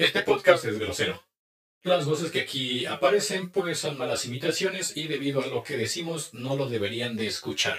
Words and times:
Este 0.00 0.22
podcast 0.22 0.64
es 0.64 0.78
grosero. 0.78 1.22
Las 1.82 2.06
voces 2.06 2.30
que 2.30 2.40
aquí 2.40 2.86
aparecen 2.86 3.50
pues 3.50 3.78
son 3.80 3.98
malas 3.98 4.24
imitaciones 4.24 4.96
y 4.96 5.08
debido 5.08 5.42
a 5.42 5.46
lo 5.46 5.62
que 5.62 5.76
decimos 5.76 6.32
no 6.32 6.56
lo 6.56 6.70
deberían 6.70 7.16
de 7.16 7.26
escuchar. 7.26 7.76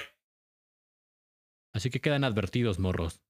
Así 1.73 1.89
que 1.89 1.99
quedan 1.99 2.23
advertidos, 2.23 2.77
morros. 2.77 3.23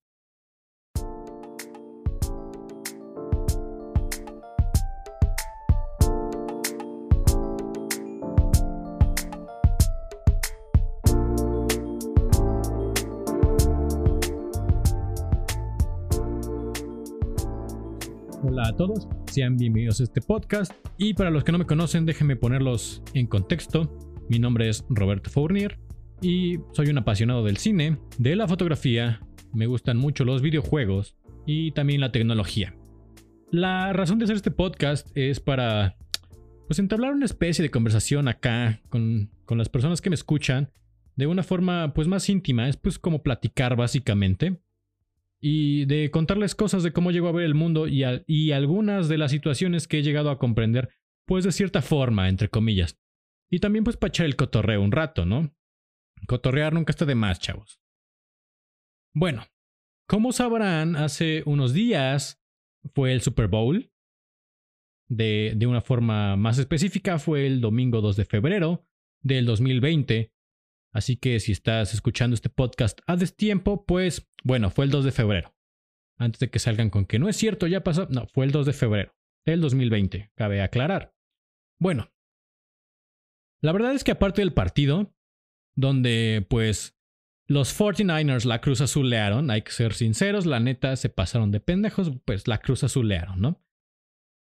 A 18.72 18.76
todos, 18.78 19.10
sean 19.30 19.58
bienvenidos 19.58 20.00
a 20.00 20.04
este 20.04 20.22
podcast. 20.22 20.72
Y 20.98 21.14
para 21.14 21.30
los 21.30 21.44
que 21.44 21.52
no 21.52 21.58
me 21.58 21.66
conocen 21.66 22.06
déjenme 22.06 22.38
ponerlos 22.38 23.04
en 23.14 23.28
contexto. 23.28 23.98
Mi 24.30 24.40
nombre 24.40 24.70
es 24.70 24.86
Roberto 24.90 25.30
Fournier 25.30 25.78
y 26.22 26.58
soy 26.72 26.88
un 26.88 26.98
apasionado 26.98 27.44
del 27.44 27.58
cine, 27.58 27.98
de 28.18 28.38
la 28.38 28.48
fotografía, 28.48 29.20
me 29.54 29.66
gustan 29.66 29.98
mucho 29.98 30.24
los 30.24 30.42
videojuegos 30.42 31.18
y 31.46 31.72
también 31.72 32.00
la 32.00 32.14
tecnología. 32.14 32.74
La 33.52 33.92
razón 33.92 34.20
de 34.20 34.24
hacer 34.24 34.38
este 34.38 34.52
podcast 34.52 35.10
es 35.16 35.42
para 35.42 35.98
pues 36.68 36.80
entablar 36.80 37.12
una 37.12 37.26
especie 37.26 37.64
de 37.64 37.72
conversación 37.72 38.30
acá 38.30 38.82
con, 38.88 39.32
con 39.44 39.58
las 39.58 39.68
personas 39.68 40.00
que 40.00 40.10
me 40.10 40.16
escuchan 40.16 40.72
de 41.18 41.28
una 41.28 41.44
forma 41.44 41.94
pues 41.94 42.08
más 42.08 42.30
íntima, 42.30 42.70
es 42.70 42.78
pues 42.78 43.00
como 43.00 43.22
platicar 43.22 43.76
básicamente 43.76 44.62
y 45.42 45.86
de 45.86 46.12
contarles 46.12 46.54
cosas 46.54 46.84
de 46.84 46.94
cómo 46.94 47.12
llego 47.12 47.28
a 47.28 47.32
ver 47.32 47.46
el 47.46 47.56
mundo 47.56 47.88
y, 47.88 48.04
y 48.28 48.52
algunas 48.52 49.10
de 49.10 49.18
las 49.18 49.32
situaciones 49.32 49.88
que 49.88 50.00
he 50.00 50.04
llegado 50.04 50.30
a 50.30 50.38
comprender, 50.38 50.90
pues 51.26 51.44
de 51.44 51.52
cierta 51.52 51.82
forma, 51.82 52.30
entre 52.30 52.50
comillas. 52.50 53.00
Y 53.50 53.60
también 53.60 53.84
pues 53.84 53.98
para 53.98 54.10
echar 54.10 54.28
el 54.28 54.36
cotorreo 54.36 54.82
un 54.82 54.92
rato, 54.92 55.26
¿no? 55.26 55.54
Cotorrear 56.28 56.74
nunca 56.74 56.92
está 56.92 57.06
de 57.06 57.16
más, 57.16 57.40
chavos. 57.40 57.82
Bueno, 59.14 59.46
como 60.08 60.32
sabrán, 60.32 60.96
hace 60.96 61.42
unos 61.46 61.74
días 61.74 62.42
fue 62.94 63.12
el 63.12 63.22
Super 63.22 63.48
Bowl. 63.48 63.92
De, 65.10 65.54
de 65.58 65.68
una 65.68 65.82
forma 65.82 66.38
más 66.38 66.58
específica, 66.58 67.20
fue 67.20 67.46
el 67.46 67.60
domingo 67.60 68.00
2 68.00 68.16
de 68.16 68.26
febrero 68.26 68.88
del 69.22 69.46
2020. 69.46 70.32
Así 70.94 71.18
que 71.18 71.40
si 71.40 71.52
estás 71.52 71.94
escuchando 71.94 72.34
este 72.34 72.50
podcast 72.50 73.00
a 73.08 73.16
destiempo, 73.16 73.86
pues 73.86 74.30
bueno, 74.44 74.70
fue 74.70 74.86
el 74.86 74.92
2 74.92 75.06
de 75.06 75.12
febrero. 75.12 75.56
Antes 76.18 76.40
de 76.40 76.50
que 76.50 76.60
salgan 76.60 76.90
con 76.90 77.06
que 77.06 77.20
no 77.20 77.30
es 77.30 77.36
cierto, 77.36 77.68
ya 77.68 77.84
pasó. 77.84 78.08
No, 78.10 78.28
fue 78.28 78.46
el 78.46 78.52
2 78.52 78.66
de 78.66 78.74
febrero 78.74 79.16
del 79.46 79.62
2020, 79.62 80.32
cabe 80.36 80.62
aclarar. 80.62 81.16
Bueno, 81.80 82.12
la 83.62 83.72
verdad 83.72 83.94
es 83.94 84.04
que 84.04 84.12
aparte 84.12 84.42
del 84.42 84.54
partido, 84.54 85.16
donde 85.76 86.46
pues 86.50 86.98
los 87.48 87.78
49ers 87.78 88.46
la 88.46 88.62
cruz 88.62 88.82
azulearon, 88.82 89.50
hay 89.52 89.62
que 89.62 89.72
ser 89.72 89.94
sinceros, 89.94 90.46
la 90.46 90.60
neta 90.60 90.96
se 90.96 91.10
pasaron 91.10 91.52
de 91.52 91.60
pendejos, 91.60 92.12
pues 92.26 92.48
la 92.48 92.60
cruz 92.60 92.84
azulearon, 92.84 93.42
¿no? 93.42 93.64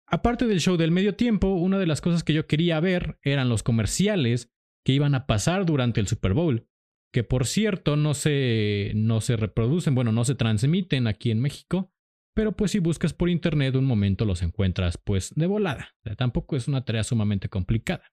Aparte 0.07 0.45
del 0.45 0.59
show 0.59 0.77
del 0.77 0.91
medio 0.91 1.15
tiempo, 1.15 1.47
una 1.53 1.79
de 1.79 1.87
las 1.87 2.01
cosas 2.01 2.23
que 2.23 2.33
yo 2.33 2.45
quería 2.45 2.79
ver 2.79 3.17
eran 3.23 3.49
los 3.49 3.63
comerciales 3.63 4.51
que 4.85 4.93
iban 4.93 5.15
a 5.15 5.25
pasar 5.25 5.65
durante 5.65 5.99
el 5.99 6.07
Super 6.07 6.33
Bowl, 6.33 6.67
que 7.13 7.23
por 7.23 7.45
cierto 7.45 7.95
no 7.95 8.15
se, 8.15 8.91
no 8.95 9.21
se 9.21 9.37
reproducen, 9.37 9.93
bueno, 9.93 10.11
no 10.11 10.25
se 10.25 10.33
transmiten 10.33 11.05
aquí 11.05 11.29
en 11.29 11.39
México, 11.39 11.93
pero 12.33 12.53
pues 12.53 12.71
si 12.71 12.79
buscas 12.79 13.13
por 13.13 13.29
internet 13.29 13.75
un 13.75 13.85
momento 13.85 14.25
los 14.25 14.41
encuentras 14.41 14.97
pues 14.97 15.31
de 15.35 15.45
volada, 15.45 15.95
tampoco 16.17 16.55
es 16.55 16.67
una 16.67 16.83
tarea 16.83 17.03
sumamente 17.03 17.49
complicada. 17.49 18.11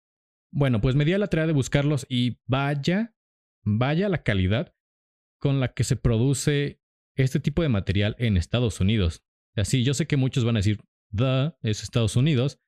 Bueno, 0.53 0.83
pues 0.83 0.97
me 0.97 1.07
di 1.07 1.15
a 1.15 1.19
la 1.19 1.29
tarea 1.29 1.47
de 1.47 1.55
buscarlos 1.55 2.07
y 2.11 2.41
vaya, 2.47 3.17
vaya 3.65 4.11
la 4.11 4.23
calidad 4.23 4.75
con 5.39 5.61
la 5.61 5.73
que 5.73 5.85
se 5.85 5.97
produce 5.97 6.83
este 7.15 7.41
tipo 7.41 7.63
de 7.63 7.71
material 7.71 8.17
en 8.19 8.37
Estados 8.37 8.81
Unidos. 8.81 9.25
Así, 9.57 9.83
yo 9.83 9.95
sé 9.95 10.07
que 10.07 10.19
muchos 10.19 10.45
van 10.45 10.57
a 10.57 10.59
decir, 10.59 10.79
the 11.17 11.55
es 11.63 11.83
Estados 11.83 12.17
Unidos, 12.17 12.61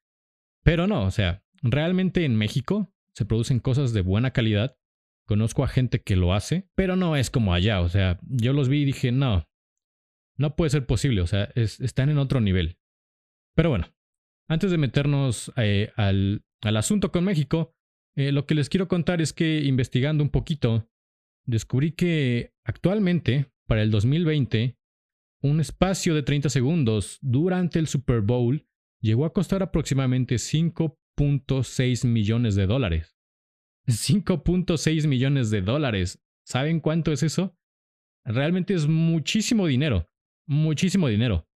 pero 0.65 0.87
no, 0.87 1.05
o 1.05 1.11
sea, 1.11 1.45
realmente 1.61 2.25
en 2.25 2.37
México 2.37 2.91
se 3.15 3.27
producen 3.27 3.61
cosas 3.61 3.93
de 3.93 4.01
buena 4.01 4.31
calidad. 4.31 4.79
Conozco 5.27 5.65
a 5.65 5.69
gente 5.69 6.03
que 6.03 6.17
lo 6.17 6.35
hace, 6.35 6.69
pero 6.75 6.97
no 6.97 7.17
es 7.17 7.31
como 7.31 7.55
allá. 7.55 7.81
O 7.81 7.89
sea, 7.89 8.19
yo 8.23 8.53
los 8.53 8.69
vi 8.69 8.83
y 8.83 8.87
dije, 8.87 9.13
no, 9.13 9.49
no 10.37 10.57
puede 10.57 10.71
ser 10.71 10.87
posible. 10.87 11.21
O 11.21 11.27
sea, 11.27 11.45
están 11.55 12.11
en 12.11 12.19
otro 12.19 12.41
nivel. 12.41 12.79
Pero 13.55 13.71
bueno, 13.71 13.87
antes 14.49 14.71
de 14.71 14.79
meternos 14.79 15.53
eh, 15.57 15.93
al, 15.97 16.45
al, 16.63 16.77
asunto 16.77 17.13
con 17.13 17.25
México, 17.25 17.75
eh, 18.17 18.33
lo 18.33 18.47
que 18.47 18.55
les 18.55 18.69
quiero 18.69 18.89
contar 18.89 19.21
es 19.21 19.33
que 19.33 19.61
investigando 19.61 20.25
un 20.25 20.31
poquito, 20.31 20.89
descubrí 21.47 21.93
que 21.93 22.53
actualmente, 22.65 23.53
para 23.67 23.83
el 23.83 23.91
2020, 23.91 24.77
un 25.43 25.61
espacio 25.61 26.15
de 26.15 26.23
30 26.23 26.49
segundos 26.49 27.19
durante 27.21 27.79
el 27.79 27.87
Super 27.87 28.21
Bowl 28.21 28.67
llegó 29.01 29.25
a 29.25 29.33
costar 29.33 29.63
aproximadamente 29.63 30.39
5 30.39 30.99
5.6 31.19 32.07
millones 32.07 32.55
de 32.55 32.67
dólares. 32.67 33.12
5.6 33.87 35.07
millones 35.07 35.51
de 35.51 35.63
dólares. 35.63 36.23
¿Saben 36.45 36.81
cuánto 36.81 37.13
es 37.13 37.23
eso? 37.23 37.57
Realmente 38.25 38.75
es 38.75 38.87
muchísimo 38.87 39.67
dinero. 39.67 40.11
Muchísimo 40.47 41.09
dinero. 41.09 41.49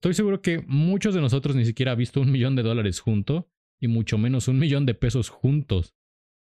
Estoy 0.00 0.14
seguro 0.14 0.42
que 0.42 0.62
muchos 0.66 1.14
de 1.14 1.20
nosotros 1.20 1.56
ni 1.56 1.64
siquiera 1.64 1.92
han 1.92 1.98
visto 1.98 2.20
un 2.20 2.30
millón 2.30 2.54
de 2.54 2.62
dólares 2.62 3.00
junto 3.00 3.50
y 3.80 3.88
mucho 3.88 4.18
menos 4.18 4.48
un 4.48 4.58
millón 4.58 4.86
de 4.86 4.94
pesos 4.94 5.28
juntos. 5.28 5.96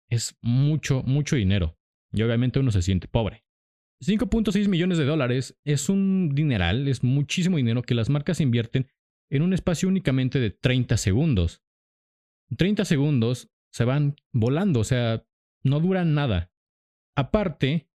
Es 0.09 0.37
mucho, 0.41 1.03
mucho 1.05 1.37
dinero. 1.37 1.79
Y 2.13 2.23
obviamente 2.23 2.59
uno 2.59 2.71
se 2.71 2.83
siente 2.83 3.09
pobre. 3.09 3.45
5.6 4.03 4.69
millones 4.69 4.99
de 4.99 5.05
dólares 5.05 5.59
es 5.65 5.89
un 5.89 6.35
dineral, 6.35 6.89
es 6.89 7.03
muchísimo 7.05 7.57
dinero 7.57 7.83
que 7.83 7.95
las 7.95 8.11
marcas 8.11 8.41
invierten 8.41 8.89
en 9.31 9.43
un 9.43 9.53
espacio 9.53 9.89
únicamente 9.89 10.41
de 10.41 10.51
30 10.51 10.97
segundos. 10.97 11.63
30 12.57 12.85
segundos 12.85 13.51
se 13.75 13.85
van 13.85 14.15
volando, 14.33 14.79
o 14.79 14.85
sea, 14.85 15.27
no 15.65 15.81
duran 15.81 16.15
nada. 16.15 16.53
Aparte 17.17 17.91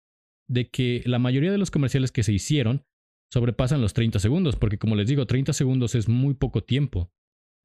de 0.47 0.69
que 0.69 1.03
la 1.05 1.19
mayoría 1.19 1.51
de 1.51 1.57
los 1.57 1.69
comerciales 1.69 2.13
que 2.13 2.23
se 2.23 2.31
hicieron 2.31 2.85
sobrepasan 3.29 3.81
los 3.81 3.93
30 3.93 4.19
segundos, 4.19 4.55
porque 4.55 4.77
como 4.77 4.95
les 4.95 5.09
digo, 5.09 5.27
30 5.27 5.51
segundos 5.51 5.93
es 5.95 6.07
muy 6.07 6.33
poco 6.33 6.63
tiempo. 6.63 7.11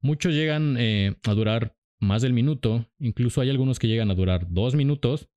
Muchos 0.01 0.33
llegan 0.33 0.75
eh, 0.77 1.15
a 1.23 1.33
durar 1.33 1.77
más 2.01 2.21
del 2.21 2.33
minuto, 2.33 2.91
incluso 2.99 3.39
hay 3.39 3.49
algunos 3.49 3.79
que 3.79 3.87
llegan 3.87 4.11
a 4.11 4.15
durar 4.15 4.51
dos 4.51 4.75
minutos, 4.75 5.29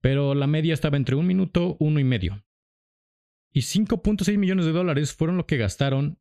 pero 0.00 0.34
la 0.34 0.48
media 0.48 0.74
estaba 0.74 0.96
entre 0.96 1.14
un 1.14 1.28
minuto, 1.28 1.76
uno 1.78 2.00
y 2.00 2.04
medio. 2.04 2.44
Y 3.52 3.60
5.6 3.60 4.36
millones 4.36 4.66
de 4.66 4.72
dólares 4.72 5.14
fueron 5.14 5.36
lo 5.36 5.46
que 5.46 5.58
gastaron 5.58 6.18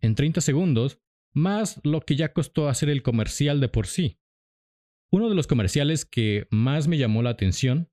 en 0.00 0.14
30 0.14 0.40
segundos 0.42 1.00
más 1.32 1.80
lo 1.82 2.02
que 2.02 2.14
ya 2.14 2.32
costó 2.32 2.68
hacer 2.68 2.88
el 2.88 3.02
comercial 3.02 3.60
de 3.60 3.68
por 3.68 3.88
sí. 3.88 4.17
Uno 5.10 5.28
de 5.28 5.34
los 5.34 5.46
comerciales 5.46 6.04
que 6.04 6.46
más 6.50 6.88
me 6.88 6.98
llamó 6.98 7.22
la 7.22 7.30
atención 7.30 7.90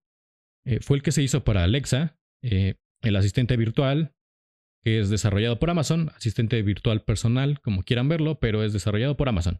eh, 0.65 0.79
fue 0.81 0.97
el 0.97 1.03
que 1.03 1.11
se 1.11 1.23
hizo 1.23 1.43
para 1.43 1.63
Alexa, 1.63 2.17
eh, 2.41 2.75
el 3.01 3.15
asistente 3.15 3.55
virtual, 3.55 4.13
que 4.83 4.99
es 4.99 5.09
desarrollado 5.09 5.59
por 5.59 5.69
Amazon, 5.69 6.11
asistente 6.15 6.61
virtual 6.61 7.03
personal, 7.03 7.61
como 7.61 7.83
quieran 7.83 8.09
verlo, 8.09 8.39
pero 8.39 8.63
es 8.63 8.73
desarrollado 8.73 9.15
por 9.15 9.29
Amazon. 9.29 9.59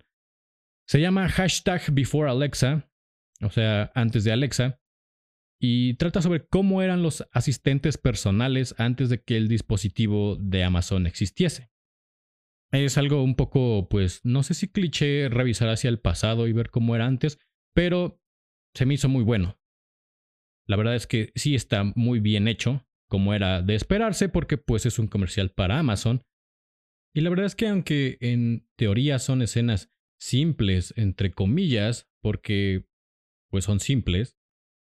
Se 0.88 1.00
llama 1.00 1.30
hashtag 1.30 1.92
before 1.92 2.30
Alexa, 2.30 2.92
o 3.42 3.50
sea, 3.50 3.92
antes 3.96 4.24
de 4.24 4.32
Alexa, 4.32 4.80
y 5.60 5.96
trata 5.96 6.22
sobre 6.22 6.46
cómo 6.46 6.82
eran 6.82 7.02
los 7.02 7.26
asistentes 7.32 7.98
personales 7.98 8.76
antes 8.78 9.10
de 9.10 9.22
que 9.22 9.38
el 9.38 9.48
dispositivo 9.48 10.36
de 10.36 10.64
Amazon 10.64 11.08
existiese. 11.08 11.72
Es 12.72 12.98
algo 12.98 13.24
un 13.24 13.36
poco, 13.36 13.88
pues, 13.90 14.22
no 14.24 14.44
sé 14.44 14.54
si 14.54 14.68
cliché 14.68 15.30
revisar 15.30 15.70
hacia 15.70 15.90
el 15.90 16.00
pasado 16.00 16.48
y 16.48 16.54
ver 16.54 16.70
cómo 16.70 16.96
era 16.96 17.06
antes, 17.06 17.40
pero 17.74 18.22
se 18.74 18.86
me 18.86 18.96
hizo 18.96 19.08
muy 19.10 19.24
bueno. 19.24 19.60
La 20.68 20.76
verdad 20.76 20.96
es 20.96 21.08
que 21.08 21.32
sí 21.36 21.56
está 21.56 21.84
muy 21.96 22.20
bien 22.20 22.48
hecho, 22.48 22.86
como 23.08 23.34
era 23.34 23.62
de 23.62 23.76
esperarse, 23.76 24.30
porque 24.30 24.58
pues 24.58 24.86
es 24.86 25.00
un 25.00 25.08
comercial 25.08 25.52
para 25.52 25.80
Amazon. 25.80 26.24
Y 27.14 27.22
la 27.22 27.30
verdad 27.30 27.46
es 27.46 27.56
que 27.56 27.68
aunque 27.68 28.18
en 28.20 28.68
teoría 28.76 29.20
son 29.20 29.42
escenas 29.42 29.92
simples, 30.20 30.94
entre 30.98 31.32
comillas, 31.32 32.10
porque 32.22 32.88
pues 33.50 33.64
son 33.66 33.80
simples, 33.80 34.38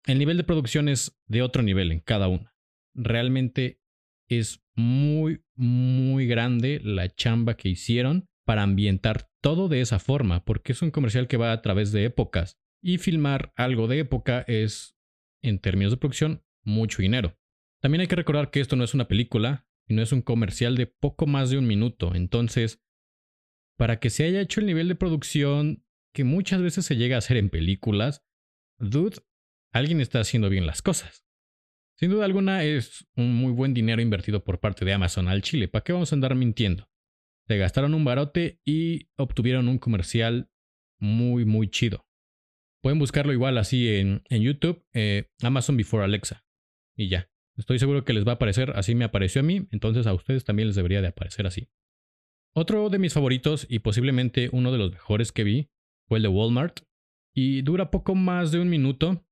el 0.06 0.18
nivel 0.18 0.36
de 0.36 0.44
producción 0.44 0.88
es 0.88 1.18
de 1.26 1.42
otro 1.42 1.62
nivel 1.62 1.92
en 1.92 2.00
cada 2.00 2.28
una. 2.28 2.54
Realmente 2.94 3.80
es 4.28 4.63
muy, 4.74 5.44
muy 5.54 6.26
grande 6.26 6.80
la 6.82 7.08
chamba 7.08 7.56
que 7.56 7.68
hicieron 7.68 8.28
para 8.44 8.62
ambientar 8.62 9.30
todo 9.40 9.68
de 9.68 9.80
esa 9.80 9.98
forma, 9.98 10.44
porque 10.44 10.72
es 10.72 10.82
un 10.82 10.90
comercial 10.90 11.28
que 11.28 11.36
va 11.36 11.52
a 11.52 11.62
través 11.62 11.92
de 11.92 12.04
épocas. 12.04 12.58
Y 12.82 12.98
filmar 12.98 13.52
algo 13.56 13.88
de 13.88 14.00
época 14.00 14.44
es, 14.46 14.96
en 15.42 15.58
términos 15.58 15.92
de 15.92 15.96
producción, 15.96 16.44
mucho 16.62 17.02
dinero. 17.02 17.38
También 17.80 18.02
hay 18.02 18.06
que 18.06 18.16
recordar 18.16 18.50
que 18.50 18.60
esto 18.60 18.76
no 18.76 18.84
es 18.84 18.94
una 18.94 19.08
película 19.08 19.66
y 19.86 19.94
no 19.94 20.02
es 20.02 20.12
un 20.12 20.22
comercial 20.22 20.76
de 20.76 20.86
poco 20.86 21.26
más 21.26 21.50
de 21.50 21.58
un 21.58 21.66
minuto, 21.66 22.14
entonces 22.14 22.82
para 23.76 23.98
que 23.98 24.10
se 24.10 24.24
haya 24.24 24.40
hecho 24.40 24.60
el 24.60 24.66
nivel 24.66 24.88
de 24.88 24.94
producción 24.94 25.84
que 26.14 26.24
muchas 26.24 26.62
veces 26.62 26.86
se 26.86 26.96
llega 26.96 27.16
a 27.16 27.18
hacer 27.18 27.36
en 27.36 27.50
películas, 27.50 28.24
dude, 28.78 29.18
alguien 29.72 30.00
está 30.00 30.20
haciendo 30.20 30.48
bien 30.48 30.66
las 30.66 30.80
cosas. 30.80 31.23
Sin 31.96 32.10
duda 32.10 32.24
alguna 32.24 32.64
es 32.64 33.06
un 33.16 33.34
muy 33.34 33.52
buen 33.52 33.72
dinero 33.72 34.02
invertido 34.02 34.42
por 34.42 34.58
parte 34.58 34.84
de 34.84 34.92
Amazon 34.92 35.28
al 35.28 35.42
Chile. 35.42 35.68
¿Para 35.68 35.84
qué 35.84 35.92
vamos 35.92 36.12
a 36.12 36.16
andar 36.16 36.34
mintiendo? 36.34 36.88
Se 37.46 37.56
gastaron 37.56 37.94
un 37.94 38.04
barote 38.04 38.60
y 38.64 39.10
obtuvieron 39.16 39.68
un 39.68 39.78
comercial 39.78 40.50
muy, 40.98 41.44
muy 41.44 41.68
chido. 41.68 42.06
Pueden 42.82 42.98
buscarlo 42.98 43.32
igual 43.32 43.58
así 43.58 43.88
en, 43.88 44.22
YouTube, 44.28 44.84
eh, 44.92 45.30
Amazon 45.42 45.76
Before 45.76 46.04
Alexa. 46.04 46.44
Y 46.96 47.08
ya. 47.08 47.30
Estoy 47.56 47.78
seguro 47.78 48.04
que 48.04 48.12
les 48.12 48.26
va 48.26 48.32
a 48.32 48.34
aparecer, 48.34 48.72
así 48.74 48.96
me 48.96 49.04
apareció 49.04 49.40
a 49.40 49.44
mí, 49.44 49.68
entonces 49.70 50.08
a 50.08 50.14
ustedes 50.14 50.44
también 50.44 50.68
les 50.68 50.76
debería 50.76 51.00
de 51.00 51.08
aparecer 51.08 51.46
así. 51.46 51.68
Otro 52.52 52.88
de 52.88 52.98
mis 52.98 53.12
favoritos 53.12 53.66
y 53.68 53.78
posiblemente 53.78 54.48
uno 54.52 54.72
de 54.72 54.78
los 54.78 54.90
mejores 54.90 55.30
que 55.30 55.44
vi 55.44 55.70
fue 56.08 56.18
el 56.18 56.22
de 56.24 56.28
Walmart 56.28 56.80
y 57.32 57.62
dura 57.62 57.90
poco 57.90 58.16
más 58.16 58.50
de 58.50 58.58
un 58.58 58.68
minuto 58.68 59.24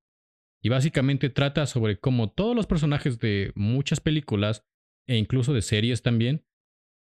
y 0.63 0.69
básicamente 0.69 1.29
trata 1.29 1.65
sobre 1.65 1.99
cómo 1.99 2.31
todos 2.31 2.55
los 2.55 2.67
personajes 2.67 3.19
de 3.19 3.51
muchas 3.55 3.99
películas 3.99 4.65
e 5.07 5.17
incluso 5.17 5.53
de 5.53 5.61
series 5.61 6.01
también, 6.01 6.45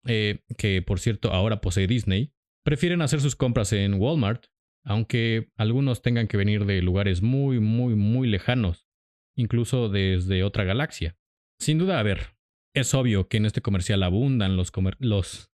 eh, 0.05 0.41
que 0.59 0.83
por 0.83 0.99
cierto 0.99 1.33
ahora 1.33 1.61
posee 1.61 1.87
Disney, 1.87 2.33
prefieren 2.65 3.03
hacer 3.03 3.21
sus 3.21 3.37
compras 3.37 3.73
en 3.73 3.95
Walmart, 3.95 4.47
aunque 4.85 5.53
algunos 5.57 6.03
tengan 6.03 6.27
que 6.27 6.37
venir 6.37 6.67
de 6.67 6.83
lugares 6.83 7.23
muy, 7.23 7.61
muy, 7.61 7.95
muy 7.95 8.27
lejanos, 8.27 8.89
incluso 9.37 9.89
desde 9.89 10.43
otra 10.43 10.65
galaxia. 10.65 11.17
Sin 11.61 11.79
duda, 11.79 12.01
a 12.01 12.03
ver, 12.03 12.35
es 12.75 12.93
obvio 12.95 13.29
que 13.29 13.37
en 13.37 13.47
este 13.47 13.63
comercial 13.63 14.03
abundan 14.03 14.57
los, 14.57 14.73
los 14.99 15.53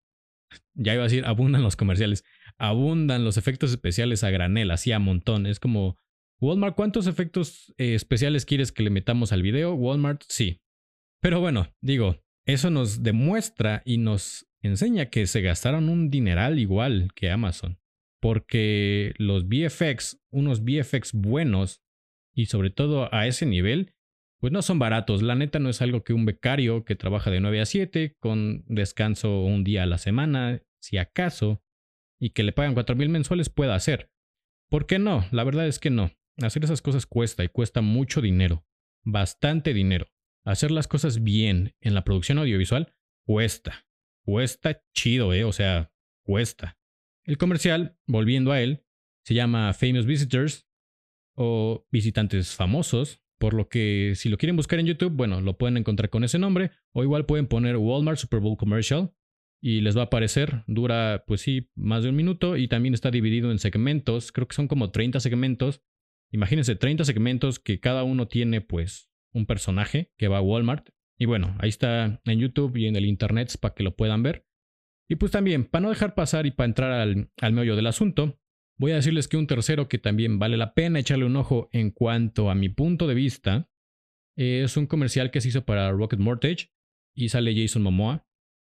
ya 0.73 0.95
iba 0.95 1.03
a 1.03 1.09
decir, 1.09 1.27
abundan 1.27 1.63
los 1.63 1.77
comerciales, 1.77 2.25
abundan 2.57 3.23
los 3.23 3.37
efectos 3.37 3.71
especiales 3.71 4.25
a 4.25 4.31
granel, 4.31 4.71
así 4.71 4.93
a 4.93 4.99
montón. 4.99 5.45
Es 5.45 5.61
como, 5.61 5.99
Walmart, 6.41 6.77
¿cuántos 6.77 7.07
efectos 7.07 7.75
eh, 7.79 7.95
especiales 7.95 8.45
quieres 8.47 8.71
que 8.71 8.83
le 8.83 8.91
metamos 8.91 9.33
al 9.33 9.43
video? 9.43 9.75
Walmart, 9.75 10.23
sí. 10.29 10.61
Pero 11.21 11.41
bueno, 11.41 11.73
digo, 11.81 12.23
eso 12.47 12.71
nos 12.71 13.03
demuestra 13.03 13.83
y 13.85 13.99
nos 13.99 14.47
enseña 14.63 15.07
que 15.07 15.27
se 15.27 15.41
gastaron 15.41 15.89
un 15.89 16.11
dineral 16.11 16.59
igual 16.59 17.11
que 17.15 17.31
Amazon. 17.31 17.79
Porque 18.21 19.15
los 19.19 19.49
VFX, 19.49 20.21
unos 20.31 20.63
VFX 20.63 21.13
buenos, 21.13 21.83
y 22.35 22.47
sobre 22.47 22.71
todo 22.71 23.13
a 23.13 23.27
ese 23.27 23.47
nivel, 23.47 23.95
pues 24.39 24.53
no 24.53 24.63
son 24.63 24.79
baratos. 24.79 25.23
La 25.23 25.35
neta 25.35 25.59
no 25.59 25.69
es 25.69 25.83
algo 25.83 26.05
que 26.05 26.13
un 26.13 26.25
becario 26.25 26.85
que 26.85 26.95
trabaja 26.95 27.33
de 27.33 27.41
9 27.41 27.61
a 27.61 27.67
7 27.67 28.17
con 28.21 28.65
descanso 28.67 29.43
un 29.43 29.65
día 29.65 29.83
a 29.83 29.87
la 29.87 29.99
semana, 29.99 30.63
si 30.81 30.99
acaso, 30.99 31.63
y 32.21 32.31
que 32.31 32.45
le 32.45 32.53
pagan 32.53 32.75
4 32.75 32.95
mil 32.95 33.09
mensuales 33.09 33.49
pueda 33.49 33.75
hacer. 33.75 34.11
¿Por 34.71 34.87
qué 34.87 35.01
no? 35.01 35.25
La 35.33 35.43
verdad 35.43 35.67
es 35.67 35.81
que 35.81 35.91
no. 35.91 36.13
Hacer 36.43 36.65
esas 36.65 36.83
cosas 36.83 37.07
cuesta 37.07 37.45
y 37.45 37.49
cuesta 37.49 37.81
mucho 37.81 38.21
dinero. 38.21 38.65
Bastante 39.05 39.75
dinero. 39.75 40.07
Hacer 40.45 40.71
las 40.71 40.89
cosas 40.89 41.23
bien 41.23 41.75
en 41.81 41.95
la 41.95 42.05
producción 42.05 42.39
audiovisual 42.39 42.95
cuesta. 43.27 43.87
Cuesta 44.25 44.83
chido, 44.95 45.35
¿eh? 45.35 45.45
O 45.45 45.53
sea, 45.53 45.93
cuesta. 46.25 46.79
El 47.25 47.39
comercial, 47.39 47.99
volviendo 48.07 48.53
a 48.53 48.61
él, 48.61 48.85
se 49.25 49.35
llama 49.35 49.73
Famous 49.75 50.07
Visitors 50.07 50.67
o 51.35 51.87
Visitantes 51.91 52.55
Famosos 52.55 53.21
por 53.39 53.55
lo 53.55 53.69
que 53.69 54.13
si 54.17 54.29
lo 54.29 54.37
quieren 54.37 54.57
buscar 54.57 54.81
en 54.81 54.87
YouTube, 54.87 55.13
bueno, 55.13 55.41
lo 55.41 55.57
pueden 55.57 55.77
encontrar 55.77 56.11
con 56.11 56.25
ese 56.25 56.39
nombre. 56.39 56.73
O 56.93 57.03
igual 57.03 57.25
pueden 57.25 57.47
poner 57.47 57.77
Walmart 57.77 58.19
Super 58.19 58.41
Bowl 58.41 58.57
Commercial 58.57 59.13
y 59.61 59.81
les 59.81 59.97
va 59.97 60.03
a 60.03 60.05
aparecer. 60.07 60.65
Dura, 60.67 61.25
pues 61.27 61.41
sí, 61.41 61.71
más 61.77 62.03
de 62.03 62.11
un 62.11 62.17
minuto 62.17 62.57
y 62.57 62.69
también 62.69 62.95
está 62.95 63.11
dividido 63.11 63.51
en 63.53 63.59
segmentos. 63.59 64.33
Creo 64.33 64.49
que 64.49 64.57
son 64.57 64.69
como 64.69 64.91
30 64.91 65.21
segmentos. 65.21 65.83
Imagínense, 66.31 66.77
30 66.77 67.05
segmentos 67.05 67.59
que 67.59 67.81
cada 67.81 68.05
uno 68.05 68.29
tiene 68.29 68.61
pues 68.61 69.11
un 69.33 69.47
personaje 69.47 70.13
que 70.17 70.29
va 70.29 70.39
a 70.39 70.43
Walmart. 70.43 70.91
Y 71.19 71.27
bueno, 71.27 71.57
ahí 71.59 71.69
está 71.69 72.21
en 72.25 72.39
YouTube 72.39 72.77
y 72.77 72.87
en 72.87 72.97
el 72.97 73.07
Internet 73.07 73.57
para 73.61 73.75
que 73.75 73.83
lo 73.83 73.97
puedan 73.97 74.23
ver. 74.23 74.47
Y 75.09 75.17
pues 75.17 75.33
también, 75.33 75.65
para 75.65 75.83
no 75.83 75.89
dejar 75.89 76.15
pasar 76.15 76.47
y 76.47 76.51
para 76.51 76.67
entrar 76.67 76.93
al, 76.93 77.31
al 77.41 77.53
meollo 77.53 77.77
del 77.77 77.87
asunto, 77.87 78.39
Voy 78.81 78.93
a 78.93 78.97
decirles 78.97 79.27
que 79.27 79.37
un 79.37 79.49
tercero 79.49 79.89
que 79.89 79.99
también 79.99 80.39
vale 80.39 80.57
la 80.57 80.73
pena 80.73 81.01
echarle 81.01 81.25
un 81.25 81.35
ojo 81.35 81.69
en 81.73 81.91
cuanto 81.91 82.49
a 82.49 82.55
mi 82.55 82.69
punto 82.69 83.09
de 83.09 83.15
vista 83.15 83.69
es 84.37 84.77
un 84.77 84.87
comercial 84.87 85.33
que 85.33 85.41
se 85.41 85.49
hizo 85.49 85.65
para 85.65 85.91
Rocket 85.91 86.21
Mortgage 86.21 86.71
y 87.13 87.31
sale 87.31 87.61
Jason 87.61 87.83
Momoa. 87.83 88.29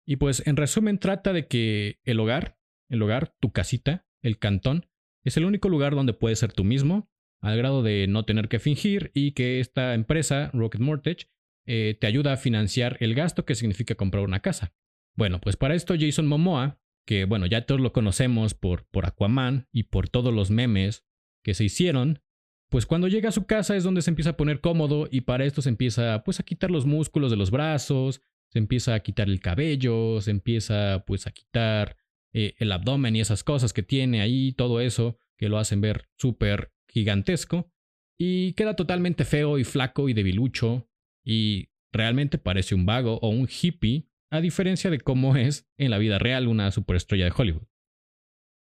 Y 0.07 0.15
pues 0.15 0.47
en 0.47 0.55
resumen 0.55 0.99
trata 0.99 1.33
de 1.33 1.47
que 1.47 1.99
el 2.05 2.17
hogar, 2.21 2.57
el 2.87 3.01
hogar, 3.01 3.35
tu 3.41 3.51
casita, 3.51 4.07
el 4.21 4.39
cantón, 4.39 4.87
es 5.25 5.35
el 5.35 5.43
único 5.43 5.67
lugar 5.67 5.95
donde 5.95 6.13
puedes 6.13 6.39
ser 6.39 6.53
tú 6.53 6.63
mismo, 6.63 7.11
al 7.41 7.57
grado 7.57 7.83
de 7.83 8.07
no 8.07 8.25
tener 8.25 8.49
que 8.49 8.59
fingir 8.59 9.11
y 9.13 9.31
que 9.31 9.59
esta 9.59 9.93
empresa, 9.93 10.51
Rocket 10.53 10.81
Mortgage, 10.81 11.27
eh, 11.65 11.97
te 11.99 12.07
ayuda 12.07 12.33
a 12.33 12.37
financiar 12.37 12.97
el 12.99 13.15
gasto 13.15 13.45
que 13.45 13.55
significa 13.55 13.95
comprar 13.95 14.23
una 14.23 14.41
casa. 14.41 14.73
Bueno, 15.15 15.39
pues 15.39 15.55
para 15.55 15.75
esto 15.75 15.95
Jason 15.97 16.27
Momoa 16.27 16.79
que 17.09 17.25
bueno, 17.25 17.47
ya 17.47 17.65
todos 17.65 17.81
lo 17.81 17.91
conocemos 17.91 18.53
por, 18.53 18.85
por 18.85 19.07
Aquaman 19.07 19.67
y 19.71 19.85
por 19.85 20.09
todos 20.09 20.31
los 20.31 20.51
memes 20.51 21.07
que 21.43 21.55
se 21.55 21.63
hicieron, 21.63 22.21
pues 22.69 22.85
cuando 22.85 23.07
llega 23.07 23.29
a 23.29 23.31
su 23.31 23.47
casa 23.47 23.75
es 23.75 23.83
donde 23.83 24.03
se 24.03 24.11
empieza 24.11 24.29
a 24.29 24.37
poner 24.37 24.61
cómodo 24.61 25.07
y 25.09 25.21
para 25.21 25.43
esto 25.43 25.63
se 25.63 25.69
empieza 25.69 26.23
pues 26.23 26.39
a 26.39 26.43
quitar 26.43 26.69
los 26.69 26.85
músculos 26.85 27.31
de 27.31 27.37
los 27.37 27.49
brazos, 27.49 28.21
se 28.51 28.59
empieza 28.59 28.93
a 28.93 28.99
quitar 28.99 29.27
el 29.27 29.39
cabello, 29.39 30.21
se 30.21 30.29
empieza 30.29 31.03
pues 31.07 31.25
a 31.25 31.31
quitar 31.31 31.97
eh, 32.31 32.53
el 32.59 32.71
abdomen 32.71 33.15
y 33.15 33.21
esas 33.21 33.43
cosas 33.43 33.73
que 33.73 33.81
tiene 33.81 34.21
ahí, 34.21 34.51
todo 34.51 34.79
eso 34.79 35.17
que 35.35 35.49
lo 35.49 35.57
hacen 35.57 35.81
ver 35.81 36.09
súper 36.15 36.71
gigantesco 36.89 37.71
y 38.19 38.53
queda 38.53 38.75
totalmente 38.75 39.23
feo 39.23 39.57
y 39.57 39.63
flaco 39.63 40.09
y 40.09 40.13
debilucho 40.13 40.89
y 41.25 41.69
realmente 41.93 42.37
parece 42.37 42.75
un 42.75 42.85
vago 42.85 43.19
o 43.21 43.29
un 43.29 43.47
hippie 43.47 44.09
a 44.31 44.41
diferencia 44.41 44.89
de 44.89 44.99
cómo 44.99 45.35
es 45.35 45.67
en 45.77 45.91
la 45.91 45.97
vida 45.97 46.19
real 46.19 46.47
una 46.47 46.71
superestrella 46.71 47.25
de 47.25 47.33
Hollywood. 47.35 47.67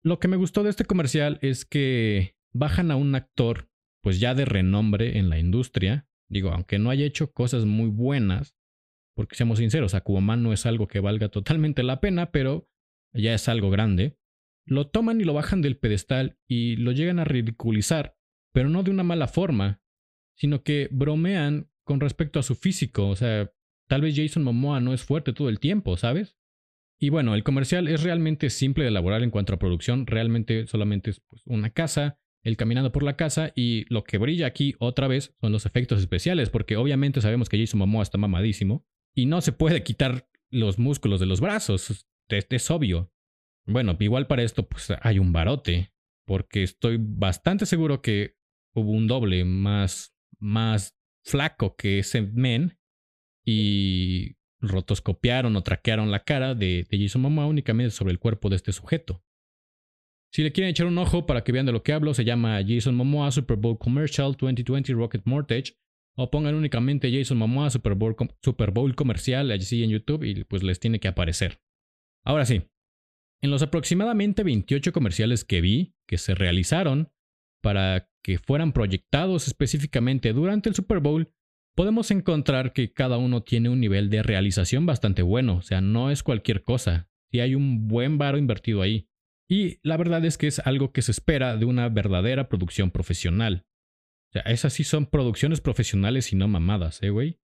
Lo 0.05 0.19
que 0.19 0.29
me 0.29 0.37
gustó 0.37 0.63
de 0.63 0.71
este 0.71 0.85
comercial 0.85 1.39
es 1.43 1.65
que 1.65 2.37
bajan 2.53 2.91
a 2.91 2.97
un 2.97 3.15
actor 3.15 3.71
pues 4.03 4.21
ya 4.21 4.35
de 4.35 4.45
renombre 4.45 5.19
en 5.19 5.29
la 5.29 5.39
industria, 5.39 6.09
digo, 6.29 6.51
aunque 6.51 6.79
no 6.79 6.91
haya 6.91 7.05
hecho 7.05 7.33
cosas 7.33 7.65
muy 7.65 7.89
buenas, 7.89 8.57
porque 9.15 9.35
seamos 9.35 9.59
sinceros, 9.59 9.95
Aquaman 9.95 10.43
no 10.43 10.53
es 10.53 10.65
algo 10.67 10.87
que 10.87 11.01
valga 11.01 11.29
totalmente 11.29 11.83
la 11.83 12.01
pena, 12.01 12.31
pero 12.31 12.71
ya 13.13 13.35
es 13.35 13.49
algo 13.49 13.71
grande, 13.71 14.17
lo 14.65 14.89
toman 14.89 15.21
y 15.21 15.25
lo 15.25 15.35
bajan 15.35 15.63
del 15.63 15.79
pedestal 15.79 16.39
y 16.47 16.77
lo 16.77 16.93
llegan 16.93 17.19
a 17.19 17.25
ridiculizar, 17.25 18.18
pero 18.53 18.69
no 18.69 18.83
de 18.83 18.91
una 18.91 19.03
mala 19.03 19.29
forma, 19.29 19.81
sino 20.35 20.63
que 20.63 20.89
bromean 20.91 21.71
con 21.85 22.01
respecto 22.01 22.39
a 22.39 22.43
su 22.43 22.55
físico, 22.55 23.09
o 23.09 23.17
sea, 23.17 23.51
Tal 23.89 24.03
vez 24.03 24.15
Jason 24.15 24.45
Momoa 24.45 24.81
no 24.81 24.93
es 24.93 25.03
fuerte 25.03 25.33
todo 25.33 25.49
el 25.49 25.59
tiempo, 25.59 25.97
¿sabes? 25.97 26.37
Y 27.01 27.09
bueno, 27.09 27.35
el 27.35 27.43
comercial 27.43 27.89
es 27.89 28.03
realmente 28.03 28.51
simple 28.51 28.85
de 28.85 28.89
elaborar 28.89 29.23
en 29.23 29.31
cuanto 29.31 29.55
a 29.55 29.59
producción, 29.59 30.07
realmente 30.07 30.67
solamente 30.67 31.11
es 31.11 31.21
pues, 31.21 31.43
una 31.47 31.71
casa, 31.71 32.19
el 32.43 32.57
caminando 32.57 32.93
por 32.93 33.03
la 33.03 33.17
casa 33.17 33.53
y 33.57 33.87
lo 33.89 34.05
que 34.05 34.19
brilla 34.19 34.47
aquí 34.47 34.75
otra 34.79 35.09
vez 35.09 35.35
son 35.41 35.53
los 35.53 35.65
efectos 35.65 36.01
especiales, 36.01 36.51
porque 36.51 36.77
obviamente 36.77 37.21
sabemos 37.21 37.49
que 37.49 37.59
Jason 37.59 37.79
Momoa 37.79 38.03
está 38.03 38.19
mamadísimo 38.19 38.85
y 39.15 39.27
no 39.27 39.41
se 39.41 39.53
puede 39.53 39.83
quitar 39.83 40.29
los 40.51 40.79
músculos 40.79 41.19
de 41.19 41.27
los 41.27 41.41
brazos, 41.41 41.91
es, 41.91 42.47
es 42.51 42.71
obvio. 42.71 43.11
Bueno, 43.65 43.97
igual 44.01 44.27
para 44.27 44.43
esto 44.43 44.69
pues 44.69 44.93
hay 45.01 45.19
un 45.19 45.33
barote, 45.33 45.93
porque 46.27 46.63
estoy 46.63 46.99
bastante 47.01 47.65
seguro 47.65 48.03
que 48.03 48.37
hubo 48.75 48.93
un 48.93 49.07
doble 49.07 49.45
más, 49.45 50.15
más 50.39 50.97
flaco 51.25 51.77
que 51.77 51.99
ese 51.99 52.23
men 52.23 52.79
y 53.45 54.37
rotoscopiaron 54.61 55.57
o 55.57 55.63
traquearon 55.63 56.11
la 56.11 56.25
cara 56.25 56.55
de, 56.55 56.87
Jason 56.91 57.23
Momoa 57.23 57.47
únicamente 57.47 57.91
sobre 57.91 58.13
el 58.13 58.19
cuerpo 58.19 58.49
de 58.49 58.57
este 58.57 58.73
sujeto. 58.73 59.23
Si 60.33 60.43
le 60.43 60.53
quieren 60.53 60.71
echar 60.71 60.87
un 60.87 60.99
ojo 60.99 61.25
para 61.27 61.43
que 61.43 61.53
vean 61.53 61.65
de 61.65 61.73
lo 61.73 61.83
que 61.83 61.93
hablo, 61.93 62.13
se 62.13 62.25
llama 62.25 62.61
Jason 62.67 62.95
Momoa 62.95 63.31
Super 63.31 63.57
Bowl 63.57 63.79
Commercial 63.79 64.37
2020 64.39 64.93
Rocket 64.93 65.23
Mortgage. 65.25 65.75
O 66.21 66.31
pongan 66.33 66.57
únicamente 66.57 67.17
Jason 67.17 67.39
Momoa 67.39 67.71
Super 67.71 67.95
Bowl, 67.95 68.17
Super 68.43 68.73
Bowl 68.73 68.95
Comercial 68.97 69.53
allí 69.53 69.85
en 69.85 69.91
YouTube 69.91 70.25
y 70.25 70.43
pues 70.45 70.65
les 70.65 70.81
tiene 70.81 70.99
que 70.99 71.07
aparecer. 71.07 71.61
Ahora 72.25 72.45
sí, 72.45 72.63
en 73.41 73.51
los 73.51 73.63
aproximadamente 73.63 74.43
28 74.43 74.93
comerciales 74.93 75.45
que 75.45 75.61
vi 75.61 75.95
que 76.09 76.19
se 76.19 76.35
realizaron 76.35 77.13
para 77.63 78.11
que 78.23 78.39
fueran 78.39 78.73
proyectados 78.73 79.47
específicamente 79.49 80.33
durante 80.33 80.69
el 80.69 80.75
Super 80.75 81.01
Bowl, 81.01 81.33
podemos 81.75 82.11
encontrar 82.11 82.73
que 82.73 82.93
cada 82.93 83.19
uno 83.19 83.43
tiene 83.43 83.69
un 83.69 83.81
nivel 83.81 84.11
de 84.11 84.23
realización 84.23 84.85
bastante 84.85 85.23
bueno, 85.23 85.59
o 85.59 85.63
sea, 85.63 85.81
no 85.81 86.11
es 86.11 86.23
cualquier 86.23 86.65
cosa, 86.65 87.09
si 87.31 87.41
hay 87.41 87.55
un 87.55 87.87
buen 87.89 88.19
varo 88.19 88.39
invertido 88.39 88.83
ahí. 88.83 89.09
Y 89.49 89.79
la 89.83 89.97
verdad 89.97 90.25
es 90.25 90.37
que 90.37 90.47
es 90.47 90.59
algo 90.59 90.93
que 90.93 91.03
se 91.03 91.13
espera 91.13 91.57
de 91.57 91.65
una 91.65 91.89
verdadera 91.89 92.49
producción 92.49 92.91
profesional. 92.91 93.65
O 94.31 94.33
sea, 94.33 94.43
esas 94.43 94.75
sí 94.75 94.85
son 94.85 95.07
producciones 95.07 95.61
profesionales 95.61 96.33
y 96.33 96.37
no 96.37 96.49
mamadas, 96.49 97.03
¿eh, 97.03 97.11
güey? 97.11 97.41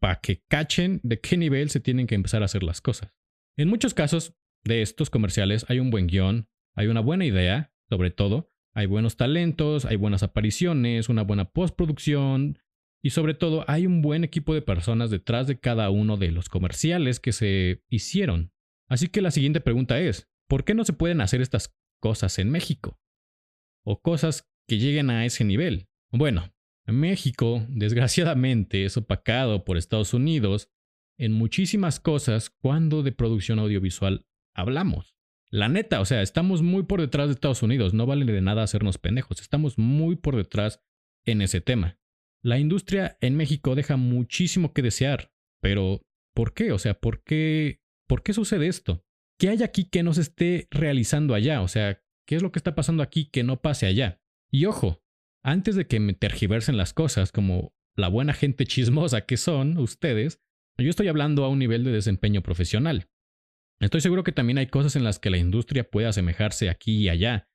Para 0.00 0.20
que 0.20 0.42
cachen 0.48 1.00
de 1.04 1.20
qué 1.20 1.36
nivel 1.36 1.70
se 1.70 1.80
tienen 1.80 2.06
que 2.06 2.16
empezar 2.16 2.42
a 2.42 2.46
hacer 2.46 2.64
las 2.64 2.80
cosas. 2.80 3.14
En 3.56 3.68
muchos 3.68 3.94
casos 3.94 4.34
de 4.64 4.82
estos 4.82 5.10
comerciales 5.10 5.64
hay 5.68 5.78
un 5.78 5.90
buen 5.90 6.08
guion, 6.08 6.48
hay 6.74 6.88
una 6.88 7.00
buena 7.00 7.24
idea, 7.24 7.72
sobre 7.88 8.10
todo, 8.10 8.50
hay 8.74 8.86
buenos 8.86 9.16
talentos, 9.16 9.84
hay 9.84 9.96
buenas 9.96 10.22
apariciones, 10.22 11.08
una 11.08 11.22
buena 11.22 11.46
postproducción 11.46 12.58
y 13.02 13.10
sobre 13.10 13.34
todo 13.34 13.64
hay 13.68 13.86
un 13.86 14.02
buen 14.02 14.24
equipo 14.24 14.52
de 14.52 14.62
personas 14.62 15.10
detrás 15.10 15.46
de 15.46 15.60
cada 15.60 15.90
uno 15.90 16.16
de 16.16 16.32
los 16.32 16.48
comerciales 16.48 17.20
que 17.20 17.32
se 17.32 17.82
hicieron. 17.88 18.52
Así 18.88 19.08
que 19.08 19.22
la 19.22 19.30
siguiente 19.30 19.60
pregunta 19.60 20.00
es, 20.00 20.28
¿por 20.48 20.64
qué 20.64 20.74
no 20.74 20.84
se 20.84 20.92
pueden 20.92 21.20
hacer 21.20 21.40
estas 21.40 21.74
cosas 22.00 22.38
en 22.38 22.50
México? 22.50 22.98
O 23.84 24.00
cosas 24.00 24.50
que 24.66 24.78
lleguen 24.78 25.10
a 25.10 25.24
ese 25.24 25.44
nivel. 25.44 25.88
Bueno, 26.10 26.52
México, 26.86 27.64
desgraciadamente, 27.68 28.84
es 28.84 28.96
opacado 28.96 29.64
por 29.64 29.76
Estados 29.76 30.14
Unidos 30.14 30.68
en 31.16 31.32
muchísimas 31.32 32.00
cosas 32.00 32.50
cuando 32.50 33.02
de 33.02 33.12
producción 33.12 33.60
audiovisual 33.60 34.26
hablamos. 34.52 35.13
La 35.50 35.68
neta, 35.68 36.00
o 36.00 36.04
sea, 36.04 36.22
estamos 36.22 36.62
muy 36.62 36.82
por 36.82 37.00
detrás 37.00 37.28
de 37.28 37.34
Estados 37.34 37.62
Unidos, 37.62 37.94
no 37.94 38.06
vale 38.06 38.24
de 38.24 38.40
nada 38.40 38.62
hacernos 38.62 38.98
pendejos, 38.98 39.40
estamos 39.40 39.78
muy 39.78 40.16
por 40.16 40.36
detrás 40.36 40.82
en 41.24 41.42
ese 41.42 41.60
tema. 41.60 41.98
La 42.42 42.58
industria 42.58 43.16
en 43.20 43.36
México 43.36 43.74
deja 43.74 43.96
muchísimo 43.96 44.72
que 44.72 44.82
desear, 44.82 45.32
pero 45.60 46.02
¿por 46.34 46.54
qué? 46.54 46.72
O 46.72 46.78
sea, 46.78 46.94
¿por 47.00 47.22
qué, 47.22 47.80
¿por 48.06 48.22
qué 48.22 48.32
sucede 48.32 48.66
esto? 48.66 49.04
¿Qué 49.38 49.48
hay 49.48 49.62
aquí 49.62 49.84
que 49.84 50.02
no 50.02 50.12
se 50.12 50.22
esté 50.22 50.68
realizando 50.70 51.34
allá? 51.34 51.62
O 51.62 51.68
sea, 51.68 52.02
¿qué 52.26 52.36
es 52.36 52.42
lo 52.42 52.52
que 52.52 52.58
está 52.58 52.74
pasando 52.74 53.02
aquí 53.02 53.26
que 53.26 53.44
no 53.44 53.62
pase 53.62 53.86
allá? 53.86 54.20
Y 54.50 54.66
ojo, 54.66 55.02
antes 55.42 55.74
de 55.76 55.86
que 55.86 56.00
me 56.00 56.14
tergiversen 56.14 56.76
las 56.76 56.92
cosas 56.92 57.32
como 57.32 57.74
la 57.96 58.08
buena 58.08 58.32
gente 58.32 58.66
chismosa 58.66 59.22
que 59.22 59.36
son 59.36 59.78
ustedes, 59.78 60.40
yo 60.78 60.90
estoy 60.90 61.08
hablando 61.08 61.44
a 61.44 61.48
un 61.48 61.58
nivel 61.58 61.84
de 61.84 61.92
desempeño 61.92 62.42
profesional. 62.42 63.08
Estoy 63.80 64.00
seguro 64.00 64.24
que 64.24 64.32
también 64.32 64.58
hay 64.58 64.66
cosas 64.66 64.96
en 64.96 65.04
las 65.04 65.18
que 65.18 65.30
la 65.30 65.38
industria 65.38 65.88
puede 65.88 66.06
asemejarse 66.06 66.70
aquí 66.70 66.96
y 66.96 67.08
allá, 67.08 67.48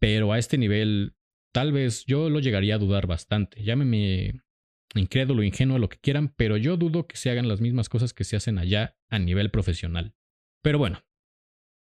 pero 0.00 0.32
a 0.32 0.38
este 0.38 0.58
nivel 0.58 1.14
tal 1.52 1.72
vez 1.72 2.04
yo 2.06 2.30
lo 2.30 2.40
llegaría 2.40 2.76
a 2.76 2.78
dudar 2.78 3.06
bastante. 3.06 3.62
Llámeme 3.62 4.40
incrédulo, 4.94 5.42
ingenuo, 5.42 5.78
lo 5.78 5.88
que 5.88 5.98
quieran, 5.98 6.34
pero 6.36 6.56
yo 6.56 6.76
dudo 6.76 7.06
que 7.06 7.16
se 7.16 7.30
hagan 7.30 7.48
las 7.48 7.60
mismas 7.60 7.88
cosas 7.88 8.12
que 8.12 8.24
se 8.24 8.36
hacen 8.36 8.58
allá 8.58 8.96
a 9.08 9.18
nivel 9.18 9.50
profesional. 9.50 10.14
Pero 10.62 10.78
bueno, 10.78 11.04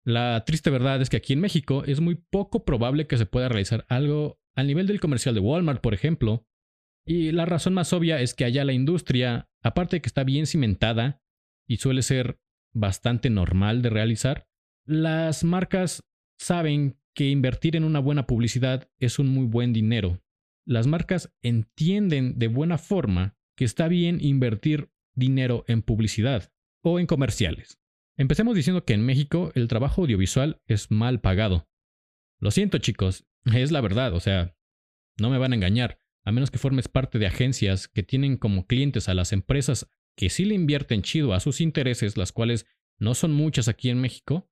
la 0.05 0.43
triste 0.45 0.69
verdad 0.69 1.01
es 1.01 1.09
que 1.09 1.17
aquí 1.17 1.33
en 1.33 1.41
México 1.41 1.83
es 1.85 1.99
muy 1.99 2.15
poco 2.15 2.65
probable 2.65 3.07
que 3.07 3.17
se 3.17 3.25
pueda 3.25 3.49
realizar 3.49 3.85
algo 3.89 4.39
al 4.55 4.67
nivel 4.67 4.87
del 4.87 4.99
comercial 4.99 5.35
de 5.35 5.41
Walmart, 5.41 5.81
por 5.81 5.93
ejemplo, 5.93 6.45
y 7.05 7.31
la 7.31 7.45
razón 7.45 7.73
más 7.73 7.91
obvia 7.91 8.21
es 8.21 8.33
que 8.33 8.45
allá 8.45 8.63
la 8.63 8.73
industria, 8.73 9.49
aparte 9.61 9.97
de 9.97 10.01
que 10.01 10.07
está 10.07 10.23
bien 10.23 10.45
cimentada 10.45 11.21
y 11.67 11.77
suele 11.77 12.01
ser 12.01 12.39
bastante 12.73 13.29
normal 13.29 13.81
de 13.81 13.89
realizar, 13.89 14.47
las 14.85 15.43
marcas 15.43 16.03
saben 16.37 16.97
que 17.13 17.29
invertir 17.29 17.75
en 17.75 17.83
una 17.83 17.99
buena 17.99 18.25
publicidad 18.25 18.89
es 18.99 19.19
un 19.19 19.29
muy 19.29 19.45
buen 19.45 19.71
dinero. 19.71 20.21
Las 20.65 20.87
marcas 20.87 21.33
entienden 21.41 22.39
de 22.39 22.47
buena 22.47 22.77
forma 22.77 23.37
que 23.55 23.65
está 23.65 23.87
bien 23.87 24.19
invertir 24.21 24.89
dinero 25.13 25.63
en 25.67 25.81
publicidad 25.81 26.51
o 26.81 26.99
en 26.99 27.05
comerciales. 27.05 27.79
Empecemos 28.17 28.55
diciendo 28.55 28.85
que 28.85 28.93
en 28.93 29.05
México 29.05 29.51
el 29.55 29.67
trabajo 29.67 30.01
audiovisual 30.01 30.61
es 30.65 30.91
mal 30.91 31.21
pagado. 31.21 31.67
Lo 32.39 32.51
siento 32.51 32.77
chicos, 32.77 33.25
es 33.45 33.71
la 33.71 33.81
verdad, 33.81 34.13
o 34.13 34.19
sea, 34.19 34.55
no 35.19 35.29
me 35.29 35.37
van 35.37 35.53
a 35.53 35.55
engañar 35.55 35.99
a 36.25 36.31
menos 36.31 36.51
que 36.51 36.57
formes 36.57 36.87
parte 36.87 37.19
de 37.19 37.27
agencias 37.27 37.87
que 37.87 38.03
tienen 38.03 38.37
como 38.37 38.65
clientes 38.65 39.09
a 39.09 39.13
las 39.13 39.33
empresas 39.33 39.89
que 40.15 40.29
sí 40.29 40.45
le 40.45 40.55
invierten 40.55 41.01
chido 41.01 41.33
a 41.33 41.39
sus 41.39 41.61
intereses, 41.61 42.17
las 42.17 42.31
cuales 42.31 42.65
no 42.99 43.13
son 43.15 43.33
muchas 43.33 43.67
aquí 43.67 43.89
en 43.89 43.99
México, 43.99 44.49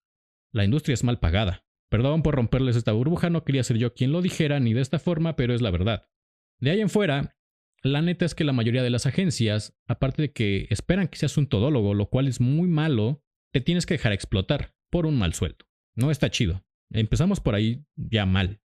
la 0.51 0.65
industria 0.65 0.93
es 0.93 1.03
mal 1.03 1.19
pagada. 1.19 1.65
Perdón 1.89 2.23
por 2.23 2.35
romperles 2.35 2.75
esta 2.75 2.93
burbuja, 2.93 3.29
no 3.29 3.43
quería 3.43 3.63
ser 3.63 3.77
yo 3.77 3.93
quien 3.93 4.11
lo 4.11 4.21
dijera 4.21 4.59
ni 4.59 4.73
de 4.73 4.81
esta 4.81 4.99
forma, 4.99 5.35
pero 5.35 5.53
es 5.53 5.61
la 5.61 5.71
verdad. 5.71 6.07
De 6.59 6.71
ahí 6.71 6.79
en 6.79 6.89
fuera, 6.89 7.37
la 7.83 8.01
neta 8.01 8.25
es 8.25 8.35
que 8.35 8.43
la 8.43 8.53
mayoría 8.53 8.83
de 8.83 8.89
las 8.89 9.05
agencias, 9.05 9.77
aparte 9.87 10.21
de 10.21 10.31
que 10.31 10.67
esperan 10.69 11.07
que 11.07 11.17
seas 11.17 11.37
un 11.37 11.47
todólogo, 11.47 11.93
lo 11.93 12.09
cual 12.09 12.27
es 12.27 12.39
muy 12.39 12.67
malo, 12.67 13.23
te 13.51 13.61
tienes 13.61 13.85
que 13.85 13.95
dejar 13.95 14.13
explotar 14.13 14.75
por 14.89 15.05
un 15.05 15.17
mal 15.17 15.33
sueldo. 15.33 15.65
No 15.95 16.11
está 16.11 16.29
chido. 16.29 16.63
Empezamos 16.91 17.39
por 17.39 17.55
ahí 17.55 17.85
ya 17.95 18.25
mal. 18.25 18.61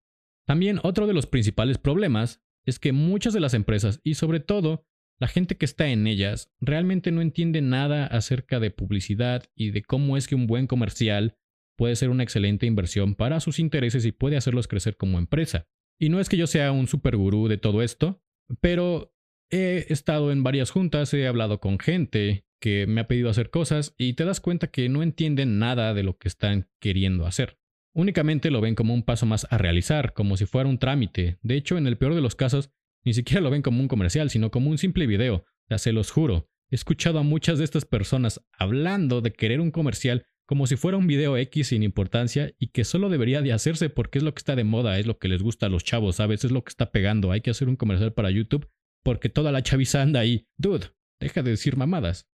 También 0.45 0.79
otro 0.83 1.07
de 1.07 1.13
los 1.13 1.27
principales 1.27 1.77
problemas 1.77 2.41
es 2.65 2.79
que 2.79 2.91
muchas 2.91 3.33
de 3.33 3.39
las 3.39 3.53
empresas 3.53 4.01
y 4.03 4.15
sobre 4.15 4.39
todo 4.39 4.85
la 5.19 5.27
gente 5.27 5.57
que 5.57 5.65
está 5.65 5.87
en 5.87 6.07
ellas 6.07 6.51
realmente 6.59 7.11
no 7.11 7.21
entiende 7.21 7.61
nada 7.61 8.05
acerca 8.07 8.59
de 8.59 8.71
publicidad 8.71 9.43
y 9.55 9.71
de 9.71 9.83
cómo 9.83 10.17
es 10.17 10.27
que 10.27 10.35
un 10.35 10.47
buen 10.47 10.67
comercial 10.67 11.37
puede 11.77 11.95
ser 11.95 12.09
una 12.09 12.23
excelente 12.23 12.65
inversión 12.65 13.15
para 13.15 13.39
sus 13.39 13.59
intereses 13.59 14.05
y 14.05 14.11
puede 14.11 14.37
hacerlos 14.37 14.67
crecer 14.67 14.97
como 14.97 15.17
empresa. 15.17 15.67
Y 15.99 16.09
no 16.09 16.19
es 16.19 16.29
que 16.29 16.37
yo 16.37 16.47
sea 16.47 16.71
un 16.71 16.87
super 16.87 17.15
gurú 17.15 17.47
de 17.47 17.57
todo 17.57 17.81
esto, 17.81 18.21
pero 18.59 19.15
he 19.49 19.85
estado 19.89 20.31
en 20.31 20.43
varias 20.43 20.71
juntas, 20.71 21.13
he 21.13 21.27
hablado 21.27 21.59
con 21.59 21.79
gente 21.79 22.45
que 22.59 22.87
me 22.87 23.01
ha 23.01 23.07
pedido 23.07 23.29
hacer 23.29 23.49
cosas 23.49 23.93
y 23.97 24.13
te 24.13 24.25
das 24.25 24.39
cuenta 24.39 24.67
que 24.67 24.87
no 24.89 25.03
entienden 25.03 25.59
nada 25.59 25.93
de 25.93 26.03
lo 26.03 26.17
que 26.17 26.27
están 26.27 26.69
queriendo 26.79 27.25
hacer. 27.25 27.57
Únicamente 27.93 28.49
lo 28.49 28.61
ven 28.61 28.73
como 28.73 28.93
un 28.93 29.03
paso 29.03 29.25
más 29.25 29.45
a 29.51 29.57
realizar, 29.57 30.13
como 30.13 30.37
si 30.37 30.45
fuera 30.45 30.69
un 30.69 30.79
trámite. 30.79 31.37
De 31.41 31.55
hecho, 31.55 31.77
en 31.77 31.85
el 31.85 31.97
peor 31.97 32.15
de 32.15 32.21
los 32.21 32.35
casos, 32.35 32.71
ni 33.03 33.13
siquiera 33.13 33.41
lo 33.41 33.49
ven 33.49 33.61
como 33.61 33.81
un 33.81 33.87
comercial, 33.87 34.29
sino 34.29 34.51
como 34.51 34.69
un 34.69 34.77
simple 34.77 35.07
video. 35.07 35.45
Ya 35.69 35.77
se 35.77 35.93
los 35.93 36.11
juro. 36.11 36.49
He 36.71 36.75
escuchado 36.75 37.19
a 37.19 37.23
muchas 37.23 37.59
de 37.59 37.65
estas 37.65 37.85
personas 37.85 38.41
hablando 38.57 39.21
de 39.21 39.33
querer 39.33 39.61
un 39.61 39.71
comercial 39.71 40.25
como 40.45 40.67
si 40.67 40.75
fuera 40.75 40.97
un 40.97 41.07
video 41.07 41.37
X 41.37 41.67
sin 41.67 41.83
importancia 41.83 42.51
y 42.59 42.67
que 42.67 42.83
solo 42.83 43.09
debería 43.09 43.41
de 43.41 43.53
hacerse 43.53 43.89
porque 43.89 44.17
es 44.17 44.23
lo 44.23 44.33
que 44.33 44.39
está 44.39 44.55
de 44.55 44.63
moda, 44.63 44.99
es 44.99 45.07
lo 45.07 45.17
que 45.17 45.29
les 45.29 45.41
gusta 45.41 45.67
a 45.67 45.69
los 45.69 45.83
chavos, 45.83 46.17
¿sabes? 46.17 46.43
Es 46.43 46.51
lo 46.51 46.63
que 46.63 46.69
está 46.69 46.91
pegando. 46.91 47.31
Hay 47.31 47.41
que 47.41 47.51
hacer 47.51 47.69
un 47.69 47.75
comercial 47.75 48.13
para 48.13 48.31
YouTube 48.31 48.69
porque 49.03 49.29
toda 49.29 49.51
la 49.51 49.63
chaviza 49.63 50.01
anda 50.01 50.19
ahí. 50.19 50.47
Dude, 50.57 50.87
deja 51.19 51.43
de 51.43 51.51
decir 51.51 51.77
mamadas. 51.77 52.29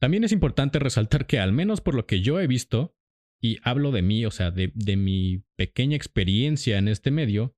También 0.00 0.24
es 0.24 0.32
importante 0.32 0.78
resaltar 0.78 1.26
que 1.26 1.38
al 1.38 1.52
menos 1.52 1.80
por 1.80 1.94
lo 1.94 2.06
que 2.06 2.20
yo 2.20 2.40
he 2.40 2.46
visto, 2.46 2.96
y 3.40 3.58
hablo 3.62 3.90
de 3.90 4.02
mí, 4.02 4.26
o 4.26 4.30
sea, 4.30 4.50
de, 4.50 4.96
mi 4.96 5.44
pequeña 5.56 5.96
experiencia 5.96 6.78
en 6.78 6.88
este 6.88 7.10
medio, 7.10 7.56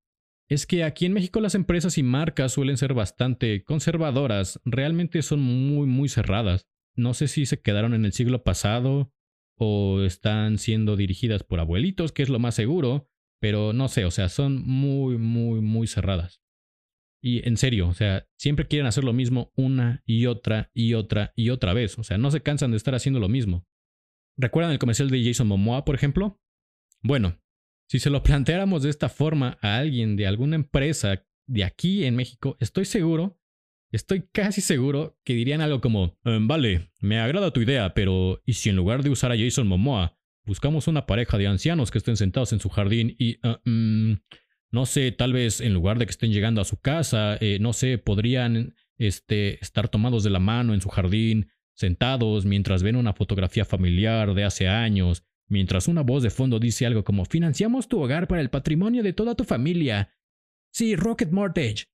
es 0.49 0.67
que 0.67 0.85
aquí 0.85 1.07
en 1.07 1.12
México 1.12 1.41
las 1.41 1.55
empresas 1.55 1.99
y 1.99 2.03
marcas 2.03 2.53
suelen 2.53 2.76
ser 2.76 2.95
bastante 2.95 3.65
conservadoras, 3.65 4.61
realmente 4.65 5.23
son 5.23 5.41
muy, 5.41 5.87
muy 5.87 6.09
cerradas. 6.09 6.69
No 6.95 7.15
sé 7.15 7.29
si 7.29 7.47
se 7.47 7.61
quedaron 7.61 7.95
en 7.95 8.05
el 8.05 8.12
siglo 8.12 8.45
pasado 8.45 9.12
o 9.57 10.03
están 10.03 10.59
siendo 10.59 10.97
dirigidas 10.97 11.43
por 11.43 11.61
abuelitos, 11.61 12.12
que 12.12 12.23
es 12.23 12.29
lo 12.29 12.38
más 12.38 12.55
seguro, 12.55 13.11
pero 13.41 13.73
no 13.73 13.88
sé, 13.88 14.05
o 14.05 14.11
sea, 14.11 14.29
son 14.29 14.62
muy, 14.62 15.19
muy, 15.19 15.61
muy 15.61 15.87
cerradas. 15.87 16.43
Y 17.21 17.47
en 17.49 17.57
serio, 17.57 17.88
o 17.88 17.95
sea, 17.95 18.29
siempre 18.38 18.69
quieren 18.69 18.87
hacer 18.87 19.03
lo 19.03 19.12
mismo 19.12 19.53
una 19.57 20.03
y 20.07 20.26
otra 20.26 20.71
y 20.75 20.95
otra 20.95 21.33
y 21.35 21.50
otra 21.50 21.73
vez, 21.73 21.99
o 21.99 22.05
sea, 22.05 22.19
no 22.19 22.31
se 22.31 22.43
cansan 22.43 22.71
de 22.71 22.76
estar 22.76 22.95
haciendo 22.95 23.19
lo 23.19 23.29
mismo. 23.29 23.67
¿Recuerdan 24.37 24.73
el 24.73 24.79
comercial 24.79 25.11
de 25.11 25.25
Jason 25.25 25.49
Momoa, 25.49 25.85
por 25.85 25.95
ejemplo? 25.95 26.41
Bueno, 27.03 27.41
si 27.88 27.99
se 27.99 28.11
lo 28.11 28.23
planteáramos 28.23 28.83
de 28.83 28.90
esta 28.90 29.09
forma 29.09 29.59
a 29.62 29.78
alguien 29.78 30.16
de 30.16 30.26
alguna 30.26 30.57
empresa 30.57 31.25
de 31.47 31.64
aquí 31.64 32.05
en 32.05 32.16
México, 32.16 32.57
estoy 32.61 32.85
seguro, 32.85 33.38
estoy 33.93 34.28
casi 34.33 34.61
seguro 34.61 35.19
que 35.25 35.35
dirían 35.35 35.61
algo 35.61 35.81
como, 35.81 36.19
em, 36.25 36.49
vale, 36.49 36.90
me 37.00 37.21
agrada 37.21 37.52
tu 37.52 37.61
idea, 37.61 37.95
pero 37.95 38.43
¿y 38.45 38.55
si 38.55 38.71
en 38.71 38.76
lugar 38.76 39.02
de 39.02 39.11
usar 39.11 39.31
a 39.31 39.38
Jason 39.38 39.66
Momoa, 39.69 40.19
buscamos 40.45 40.88
una 40.88 41.07
pareja 41.07 41.38
de 41.38 41.47
ancianos 41.47 41.90
que 41.90 41.99
estén 41.99 42.16
sentados 42.16 42.52
en 42.52 42.61
su 42.61 42.69
jardín 42.69 43.14
y, 43.19 43.38
ah, 43.43 43.61
mm, 43.64 44.14
no 44.71 44.87
sé, 44.87 45.12
tal 45.12 45.33
vez 45.33 45.61
en 45.61 45.75
lugar 45.75 45.99
de 45.99 46.07
que 46.07 46.11
estén 46.11 46.33
llegando 46.33 46.61
a 46.61 46.64
su 46.64 46.81
casa, 46.81 47.37
eh, 47.40 47.59
no 47.61 47.73
sé, 47.73 47.99
podrían 47.99 48.75
este, 48.99 49.62
estar 49.62 49.88
tomados 49.88 50.25
de 50.25 50.31
la 50.31 50.40
mano 50.40 50.75
en 50.75 50.81
su 50.81 50.88
jardín, 50.88 51.50
sentados 51.75 52.47
mientras 52.47 52.83
ven 52.83 52.97
una 52.97 53.12
fotografía 53.12 53.64
familiar 53.64 54.35
de 54.35 54.45
hace 54.45 54.69
años, 54.69 55.25
mientras 55.49 55.88
una 55.88 56.03
voz 56.03 56.23
de 56.23 56.31
fondo 56.31 56.59
dice 56.59 56.87
algo 56.87 57.05
como 57.05 57.25
financiamos 57.25 57.88
tu 57.88 58.00
hogar 58.00 58.29
para 58.29 58.41
el 58.41 58.50
patrimonio 58.50 59.03
de 59.03 59.12
toda 59.12 59.35
tu 59.35 59.45
familia. 59.45 60.12
Sí, 60.73 60.97
Rocket 60.97 61.31
Mortgage. 61.31 61.85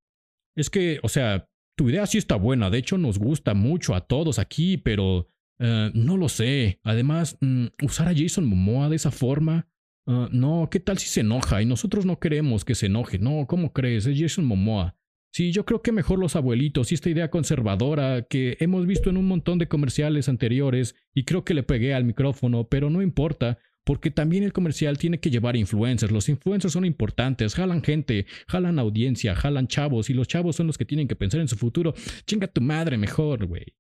Es 0.57 0.71
que, 0.71 1.01
o 1.03 1.09
sea, 1.09 1.49
tu 1.77 1.89
idea 1.89 2.07
sí 2.07 2.19
está 2.19 2.37
buena, 2.37 2.71
de 2.71 2.79
hecho 2.79 2.99
nos 2.99 3.19
gusta 3.19 3.55
mucho 3.55 3.95
a 3.95 4.03
todos 4.03 4.39
aquí, 4.39 4.77
pero 4.77 5.29
eh, 5.59 5.91
no 5.95 6.17
lo 6.17 6.29
sé. 6.29 6.81
Además, 6.83 7.39
mm, 7.41 7.67
usar 7.83 8.09
a 8.09 8.15
Jason 8.15 8.47
Momoa 8.47 8.89
de 8.89 8.97
esa 8.97 9.11
forma... 9.11 9.69
Uh, 10.05 10.27
no, 10.33 10.69
¿qué 10.69 10.81
tal 10.81 10.99
si 10.99 11.07
se 11.07 11.21
enoja? 11.21 11.63
Y 11.63 11.67
nosotros 11.67 12.05
no 12.05 12.19
queremos 12.19 12.65
que 12.65 12.75
se 12.75 12.87
enoje. 12.87 13.21
No, 13.21 13.47
¿cómo 13.47 13.73
crees? 13.73 14.05
Es 14.05 14.19
Jason 14.19 14.45
Momoa. 14.45 14.97
Sí, 15.35 15.51
yo 15.51 15.65
creo 15.65 15.81
que 15.81 15.93
mejor 15.93 16.19
los 16.19 16.37
abuelitos 16.37 16.93
y 16.93 16.95
esta 16.95 17.09
idea 17.09 17.31
conservadora 17.31 18.27
que 18.29 18.59
hemos 18.61 18.87
visto 18.87 19.09
en 19.09 19.17
un 19.17 19.27
montón 19.27 19.59
de 19.59 19.67
comerciales 19.67 20.29
anteriores 20.29 20.95
y 21.15 21.25
creo 21.25 21.43
que 21.43 21.55
le 21.55 21.63
pegué 21.63 21.95
al 21.95 22.05
micrófono, 22.05 22.69
pero 22.69 22.91
no 22.91 23.01
importa, 23.01 23.59
porque 23.83 24.11
también 24.11 24.43
el 24.43 24.53
comercial 24.53 24.99
tiene 24.99 25.21
que 25.21 25.31
llevar 25.31 25.57
influencers. 25.57 26.13
Los 26.13 26.29
influencers 26.29 26.75
son 26.75 26.85
importantes, 26.85 27.55
jalan 27.55 27.83
gente, 27.83 28.27
jalan 28.47 28.79
audiencia, 28.79 29.35
jalan 29.35 29.69
chavos 29.69 30.11
y 30.11 30.15
los 30.15 30.29
chavos 30.29 30.57
son 30.57 30.67
los 30.67 30.77
que 30.77 30.85
tienen 30.85 31.09
que 31.09 31.17
pensar 31.17 31.41
en 31.41 31.49
su 31.49 31.57
futuro. 31.57 31.95
Chinga 32.27 32.47
tu 32.47 32.61
madre 32.61 32.99
mejor, 32.99 33.47
güey. 33.47 33.75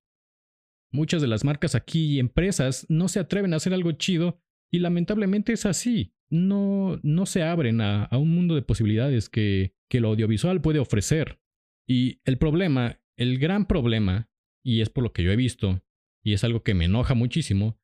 Muchas 0.91 1.21
de 1.21 1.29
las 1.29 1.45
marcas 1.45 1.75
aquí 1.75 2.15
y 2.15 2.19
empresas 2.19 2.87
no 2.89 3.09
se 3.09 3.21
atreven 3.21 3.53
a 3.53 3.57
hacer 3.57 3.75
algo 3.75 3.93
chido 3.93 4.41
y 4.71 4.79
lamentablemente 4.79 5.53
es 5.53 5.67
así. 5.67 6.15
no, 6.31 6.99
no 7.03 7.27
se 7.27 7.43
abren 7.43 7.83
a, 7.83 8.05
a 8.05 8.17
un 8.17 8.31
mundo 8.35 8.55
de 8.55 8.63
posibilidades 8.63 9.29
que, 9.29 9.75
que 9.91 10.01
lo 10.01 10.09
audiovisual 10.09 10.63
puede 10.63 10.79
ofrecer. 10.79 11.42
Y 11.87 12.21
el 12.25 12.39
problema, 12.39 13.01
el 13.17 13.39
gran 13.39 13.67
problema, 13.67 14.31
y 14.65 14.81
es 14.81 14.91
por 14.91 15.05
lo 15.05 15.13
que 15.13 15.23
yo 15.23 15.33
he 15.33 15.37
visto, 15.37 15.83
y 16.23 16.35
es 16.35 16.45
algo 16.45 16.63
que 16.63 16.75
me 16.75 16.85
enoja 16.85 17.15
muchísimo, 17.15 17.79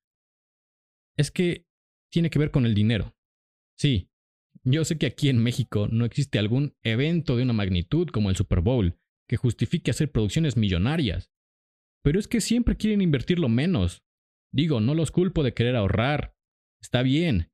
es 1.17 1.31
que 1.31 1.67
tiene 2.11 2.31
que 2.31 2.39
ver 2.39 2.51
con 2.51 2.65
el 2.65 2.75
dinero. 2.75 3.17
Sí, 3.77 4.11
yo 4.65 4.85
sé 4.85 4.99
que 4.99 5.07
aquí 5.07 5.29
en 5.29 5.43
México 5.43 5.89
no 5.91 6.05
existe 6.05 6.39
algún 6.39 6.77
evento 6.83 7.37
de 7.37 7.43
una 7.43 7.53
magnitud 7.53 8.09
como 8.09 8.31
el 8.31 8.37
Super 8.37 8.61
Bowl 8.61 8.99
que 9.29 9.37
justifique 9.37 9.91
hacer 9.91 10.11
producciones 10.11 10.57
millonarias. 10.57 11.31
Pero 12.03 12.19
es 12.19 12.29
que 12.29 12.41
siempre 12.41 12.77
quieren 12.77 13.01
invertirlo 13.01 13.49
menos. 13.49 14.03
Digo, 14.53 14.81
no 14.81 14.95
los 14.95 15.11
culpo 15.11 15.43
de 15.43 15.53
querer 15.53 15.77
ahorrar. 15.77 16.37
Está 16.81 17.03
bien. 17.03 17.51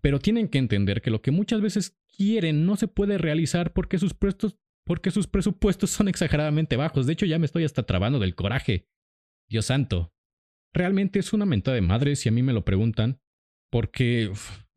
Pero 0.00 0.18
tienen 0.18 0.48
que 0.48 0.58
entender 0.58 1.00
que 1.00 1.10
lo 1.10 1.22
que 1.22 1.30
muchas 1.30 1.60
veces 1.60 1.98
quieren 2.16 2.66
no 2.66 2.76
se 2.76 2.88
puede 2.88 3.18
realizar 3.18 3.72
porque 3.72 3.98
sus, 3.98 4.14
porque 4.84 5.10
sus 5.10 5.26
presupuestos 5.26 5.90
son 5.90 6.08
exageradamente 6.08 6.76
bajos. 6.76 7.06
De 7.06 7.12
hecho, 7.12 7.26
ya 7.26 7.38
me 7.38 7.46
estoy 7.46 7.64
hasta 7.64 7.84
trabando 7.84 8.18
del 8.18 8.34
coraje. 8.34 8.88
Dios 9.48 9.66
santo. 9.66 10.12
Realmente 10.72 11.18
es 11.18 11.32
una 11.32 11.44
mentada 11.44 11.74
de 11.74 11.82
madre 11.82 12.16
si 12.16 12.28
a 12.28 12.32
mí 12.32 12.42
me 12.42 12.54
lo 12.54 12.64
preguntan, 12.64 13.20
porque 13.70 14.32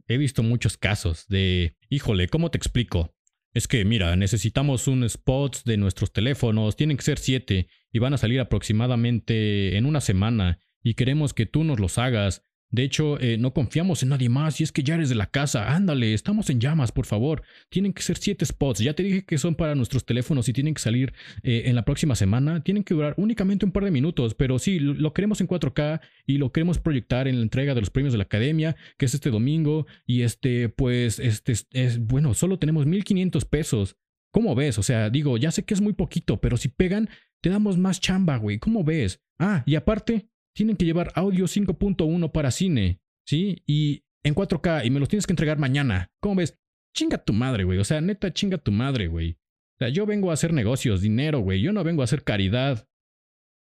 he 0.07 0.17
visto 0.17 0.43
muchos 0.43 0.77
casos 0.77 1.27
de, 1.27 1.77
híjole, 1.89 2.27
¿cómo 2.27 2.51
te 2.51 2.57
explico? 2.57 3.15
Es 3.53 3.67
que, 3.69 3.85
mira, 3.85 4.15
necesitamos 4.17 4.87
un 4.87 5.05
spot 5.05 5.63
de 5.63 5.77
nuestros 5.77 6.11
teléfonos, 6.11 6.75
tienen 6.75 6.97
que 6.97 7.03
ser 7.03 7.17
siete, 7.17 7.69
y 7.91 7.99
van 7.99 8.13
a 8.13 8.17
salir 8.17 8.41
aproximadamente 8.41 9.77
en 9.77 9.85
una 9.85 10.01
semana, 10.01 10.59
y 10.83 10.95
queremos 10.95 11.33
que 11.33 11.45
tú 11.45 11.63
nos 11.63 11.79
los 11.79 11.97
hagas, 11.97 12.43
de 12.75 12.83
hecho, 12.83 13.17
eh, 13.21 13.37
no 13.37 13.53
confiamos 13.53 14.03
en 14.03 14.09
nadie 14.09 14.27
más 14.27 14.59
y 14.59 14.63
es 14.65 14.73
que 14.73 14.83
ya 14.83 14.95
eres 14.95 15.07
de 15.07 15.15
la 15.15 15.27
casa. 15.27 15.73
Ándale, 15.73 16.13
estamos 16.13 16.49
en 16.49 16.59
llamas, 16.59 16.91
por 16.91 17.05
favor. 17.05 17.41
Tienen 17.69 17.93
que 17.93 18.01
ser 18.01 18.17
siete 18.17 18.45
spots. 18.45 18.79
Ya 18.79 18.93
te 18.93 19.03
dije 19.03 19.23
que 19.23 19.37
son 19.37 19.55
para 19.55 19.75
nuestros 19.75 20.05
teléfonos 20.05 20.49
y 20.49 20.53
tienen 20.53 20.73
que 20.73 20.81
salir 20.81 21.13
eh, 21.43 21.63
en 21.67 21.75
la 21.75 21.85
próxima 21.85 22.15
semana. 22.15 22.61
Tienen 22.63 22.83
que 22.83 22.93
durar 22.93 23.13
únicamente 23.17 23.65
un 23.65 23.71
par 23.71 23.85
de 23.85 23.91
minutos, 23.91 24.35
pero 24.35 24.59
sí, 24.59 24.79
lo 24.79 25.13
queremos 25.13 25.39
en 25.39 25.47
4K 25.47 26.01
y 26.25 26.37
lo 26.37 26.51
queremos 26.51 26.77
proyectar 26.77 27.29
en 27.29 27.37
la 27.37 27.43
entrega 27.43 27.73
de 27.75 27.79
los 27.79 27.89
premios 27.89 28.11
de 28.13 28.17
la 28.17 28.25
academia, 28.25 28.75
que 28.97 29.05
es 29.05 29.13
este 29.13 29.31
domingo. 29.31 29.87
Y 30.05 30.23
este, 30.23 30.67
pues, 30.67 31.19
este 31.19 31.53
es, 31.71 31.99
bueno, 31.99 32.33
solo 32.33 32.59
tenemos 32.59 32.85
1500 32.85 33.45
pesos. 33.45 33.95
¿Cómo 34.31 34.53
ves? 34.53 34.77
O 34.79 34.83
sea, 34.83 35.09
digo, 35.09 35.37
ya 35.37 35.51
sé 35.51 35.63
que 35.63 35.73
es 35.73 35.79
muy 35.79 35.93
poquito, 35.93 36.41
pero 36.41 36.57
si 36.57 36.67
pegan, 36.67 37.07
te 37.39 37.49
damos 37.49 37.77
más 37.77 38.01
chamba, 38.01 38.35
güey. 38.35 38.59
¿Cómo 38.59 38.83
ves? 38.83 39.21
Ah, 39.39 39.63
y 39.65 39.75
aparte, 39.75 40.29
tienen 40.55 40.77
que 40.77 40.85
llevar 40.85 41.11
audio 41.15 41.45
5.1 41.45 42.31
para 42.31 42.49
cine, 42.49 43.01
¿sí? 43.27 43.61
Y 43.67 44.05
en 44.23 44.33
4K 44.33 44.85
y 44.85 44.89
me 44.89 44.99
los 44.99 45.09
tienes 45.09 45.27
que 45.27 45.33
entregar 45.33 45.59
mañana. 45.59 46.11
¿Cómo 46.21 46.35
ves? 46.35 46.57
Chinga 46.95 47.17
tu 47.17 47.33
madre, 47.33 47.65
güey. 47.65 47.77
O 47.77 47.83
sea, 47.83 47.99
neta, 48.01 48.33
chinga 48.33 48.57
tu 48.57 48.71
madre, 48.71 49.07
güey. 49.07 49.33
O 49.33 49.77
sea, 49.79 49.89
yo 49.89 50.05
vengo 50.05 50.31
a 50.31 50.33
hacer 50.33 50.53
negocios, 50.53 51.01
dinero, 51.01 51.39
güey. 51.39 51.61
Yo 51.61 51.73
no 51.73 51.83
vengo 51.83 52.01
a 52.01 52.05
hacer 52.05 52.23
caridad. 52.23 52.87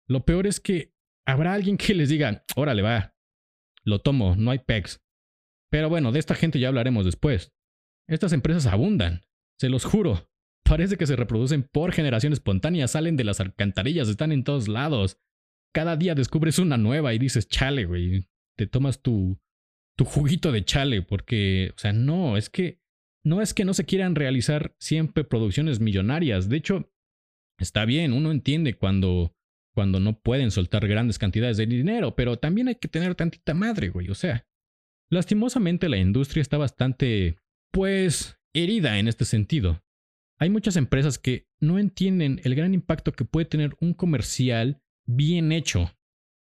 Lo 0.06 0.24
peor 0.26 0.46
es 0.46 0.60
que 0.60 0.92
habrá 1.26 1.54
alguien 1.54 1.78
que 1.78 1.94
les 1.94 2.10
diga, 2.10 2.44
órale, 2.54 2.82
va. 2.82 3.16
Lo 3.82 4.00
tomo, 4.00 4.36
no 4.36 4.50
hay 4.50 4.58
pecs. 4.58 5.02
Pero 5.70 5.88
bueno, 5.88 6.12
de 6.12 6.18
esta 6.18 6.34
gente 6.34 6.60
ya 6.60 6.68
hablaremos 6.68 7.06
después. 7.06 7.54
Estas 8.06 8.34
empresas 8.34 8.66
abundan, 8.66 9.22
se 9.58 9.70
los 9.70 9.84
juro. 9.84 10.30
Parece 10.64 10.96
que 10.96 11.06
se 11.06 11.16
reproducen 11.16 11.62
por 11.62 11.92
generación 11.92 12.32
espontánea, 12.32 12.86
salen 12.86 13.16
de 13.16 13.24
las 13.24 13.40
alcantarillas, 13.40 14.08
están 14.08 14.32
en 14.32 14.44
todos 14.44 14.68
lados 14.68 15.18
cada 15.76 15.98
día 15.98 16.14
descubres 16.14 16.58
una 16.58 16.78
nueva 16.78 17.12
y 17.12 17.18
dices, 17.18 17.48
chale, 17.48 17.84
güey, 17.84 18.26
te 18.56 18.66
tomas 18.66 19.02
tu, 19.02 19.38
tu 19.94 20.06
juguito 20.06 20.50
de 20.50 20.64
chale, 20.64 21.02
porque, 21.02 21.74
o 21.76 21.78
sea, 21.78 21.92
no, 21.92 22.38
es 22.38 22.48
que 22.48 22.80
no 23.26 23.42
es 23.42 23.52
que 23.52 23.66
no 23.66 23.74
se 23.74 23.84
quieran 23.84 24.14
realizar 24.14 24.74
siempre 24.80 25.22
producciones 25.22 25.78
millonarias. 25.78 26.48
De 26.48 26.56
hecho, 26.56 26.90
está 27.58 27.84
bien, 27.84 28.14
uno 28.14 28.30
entiende 28.30 28.72
cuando, 28.72 29.36
cuando 29.74 30.00
no 30.00 30.18
pueden 30.18 30.50
soltar 30.50 30.88
grandes 30.88 31.18
cantidades 31.18 31.58
de 31.58 31.66
dinero, 31.66 32.16
pero 32.16 32.38
también 32.38 32.68
hay 32.68 32.76
que 32.76 32.88
tener 32.88 33.14
tantita 33.14 33.52
madre, 33.52 33.90
güey. 33.90 34.08
O 34.08 34.14
sea, 34.14 34.46
lastimosamente 35.10 35.90
la 35.90 35.98
industria 35.98 36.40
está 36.40 36.56
bastante, 36.56 37.36
pues, 37.70 38.38
herida 38.54 38.98
en 38.98 39.08
este 39.08 39.26
sentido. 39.26 39.84
Hay 40.38 40.48
muchas 40.48 40.76
empresas 40.76 41.18
que 41.18 41.50
no 41.60 41.78
entienden 41.78 42.40
el 42.44 42.54
gran 42.54 42.72
impacto 42.72 43.12
que 43.12 43.26
puede 43.26 43.44
tener 43.44 43.76
un 43.78 43.92
comercial 43.92 44.80
bien 45.06 45.52
hecho 45.52 45.90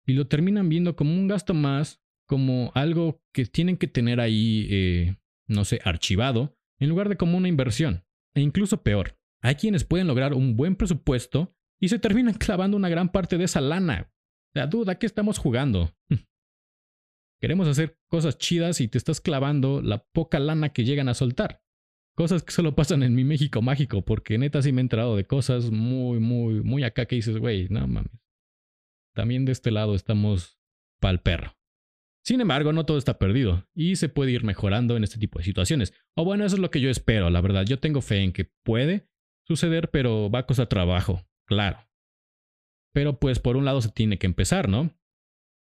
y 0.05 0.13
lo 0.13 0.27
terminan 0.27 0.69
viendo 0.69 0.95
como 0.95 1.13
un 1.13 1.27
gasto 1.27 1.53
más, 1.53 2.01
como 2.27 2.71
algo 2.75 3.21
que 3.33 3.45
tienen 3.45 3.77
que 3.77 3.87
tener 3.87 4.19
ahí, 4.19 4.67
eh, 4.69 5.17
no 5.47 5.65
sé, 5.65 5.79
archivado, 5.83 6.57
en 6.79 6.89
lugar 6.89 7.09
de 7.09 7.17
como 7.17 7.37
una 7.37 7.49
inversión. 7.49 8.05
E 8.33 8.41
incluso 8.41 8.83
peor, 8.83 9.17
hay 9.41 9.55
quienes 9.55 9.83
pueden 9.83 10.07
lograr 10.07 10.33
un 10.33 10.55
buen 10.55 10.75
presupuesto 10.75 11.55
y 11.79 11.89
se 11.89 11.99
terminan 11.99 12.33
clavando 12.39 12.77
una 12.77 12.89
gran 12.89 13.11
parte 13.11 13.37
de 13.37 13.43
esa 13.43 13.61
lana. 13.61 14.11
La 14.53 14.67
duda, 14.67 14.97
¿qué 14.97 15.05
estamos 15.05 15.37
jugando? 15.37 15.93
Queremos 17.41 17.67
hacer 17.67 17.99
cosas 18.09 18.37
chidas 18.37 18.81
y 18.81 18.87
te 18.87 18.97
estás 18.97 19.21
clavando 19.21 19.81
la 19.81 20.03
poca 20.13 20.39
lana 20.39 20.69
que 20.69 20.85
llegan 20.85 21.09
a 21.09 21.13
soltar. 21.13 21.61
Cosas 22.15 22.41
que 22.41 22.51
solo 22.51 22.75
pasan 22.75 23.03
en 23.03 23.13
mi 23.13 23.23
México 23.23 23.61
mágico, 23.61 24.03
porque 24.03 24.39
neta 24.39 24.63
sí 24.63 24.71
me 24.71 24.81
he 24.81 24.83
enterado 24.83 25.15
de 25.15 25.25
cosas 25.25 25.69
muy, 25.69 26.19
muy, 26.19 26.63
muy 26.63 26.83
acá 26.83 27.05
que 27.05 27.17
dices, 27.17 27.37
güey, 27.37 27.67
no 27.69 27.87
mames 27.87 28.26
también 29.17 29.45
de 29.45 29.51
este 29.51 29.71
lado 29.71 29.95
estamos 29.95 30.59
pa'l 31.01 31.19
perro. 31.19 31.57
Sin 32.23 32.39
embargo, 32.39 32.71
no 32.71 32.85
todo 32.85 32.99
está 32.99 33.17
perdido 33.17 33.67
y 33.73 33.95
se 33.95 34.09
puede 34.09 34.31
ir 34.31 34.43
mejorando 34.43 34.95
en 34.95 35.03
este 35.03 35.17
tipo 35.17 35.39
de 35.39 35.45
situaciones. 35.45 35.91
O 36.15 36.23
bueno, 36.23 36.45
eso 36.45 36.55
es 36.55 36.61
lo 36.61 36.69
que 36.69 36.81
yo 36.81 36.91
espero, 36.91 37.31
la 37.31 37.41
verdad. 37.41 37.65
Yo 37.65 37.79
tengo 37.79 38.01
fe 38.01 38.19
en 38.19 38.31
que 38.31 38.51
puede 38.63 39.09
suceder, 39.47 39.89
pero 39.89 40.29
va 40.29 40.39
a 40.39 40.45
costar 40.45 40.67
trabajo, 40.67 41.27
claro. 41.47 41.79
Pero 42.93 43.19
pues 43.19 43.39
por 43.39 43.57
un 43.57 43.65
lado 43.65 43.81
se 43.81 43.89
tiene 43.89 44.19
que 44.19 44.27
empezar, 44.27 44.69
¿no? 44.69 44.95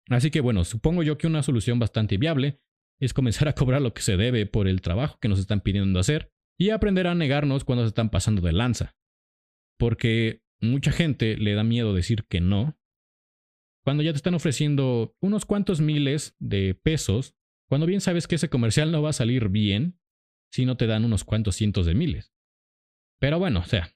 Así 0.09 0.29
que 0.29 0.41
bueno, 0.41 0.65
supongo 0.65 1.03
yo 1.03 1.17
que 1.17 1.27
una 1.27 1.41
solución 1.41 1.79
bastante 1.79 2.17
viable 2.17 2.59
es 2.99 3.13
comenzar 3.13 3.47
a 3.47 3.53
cobrar 3.53 3.81
lo 3.81 3.93
que 3.93 4.01
se 4.01 4.17
debe 4.17 4.45
por 4.45 4.67
el 4.67 4.81
trabajo 4.81 5.19
que 5.21 5.29
nos 5.29 5.39
están 5.39 5.61
pidiendo 5.61 6.01
hacer 6.01 6.33
y 6.59 6.71
aprender 6.71 7.07
a 7.07 7.15
negarnos 7.15 7.63
cuando 7.63 7.85
se 7.85 7.89
están 7.89 8.09
pasando 8.09 8.41
de 8.41 8.51
lanza. 8.51 8.97
Porque 9.77 10.43
mucha 10.59 10.91
gente 10.91 11.37
le 11.37 11.53
da 11.53 11.63
miedo 11.63 11.93
decir 11.93 12.25
que 12.27 12.41
no 12.41 12.77
cuando 13.87 14.03
ya 14.03 14.11
te 14.11 14.17
están 14.17 14.33
ofreciendo 14.33 15.15
unos 15.21 15.45
cuantos 15.45 15.79
miles 15.79 16.35
de 16.39 16.75
pesos, 16.75 17.37
cuando 17.69 17.87
bien 17.87 18.01
sabes 18.01 18.27
que 18.27 18.35
ese 18.35 18.49
comercial 18.49 18.91
no 18.91 19.01
va 19.01 19.11
a 19.11 19.13
salir 19.13 19.47
bien 19.47 19.97
si 20.51 20.65
no 20.65 20.75
te 20.75 20.87
dan 20.87 21.05
unos 21.05 21.23
cuantos 21.23 21.55
cientos 21.55 21.85
de 21.85 21.95
miles. 21.95 22.33
Pero 23.17 23.39
bueno, 23.39 23.61
o 23.61 23.63
sea, 23.63 23.95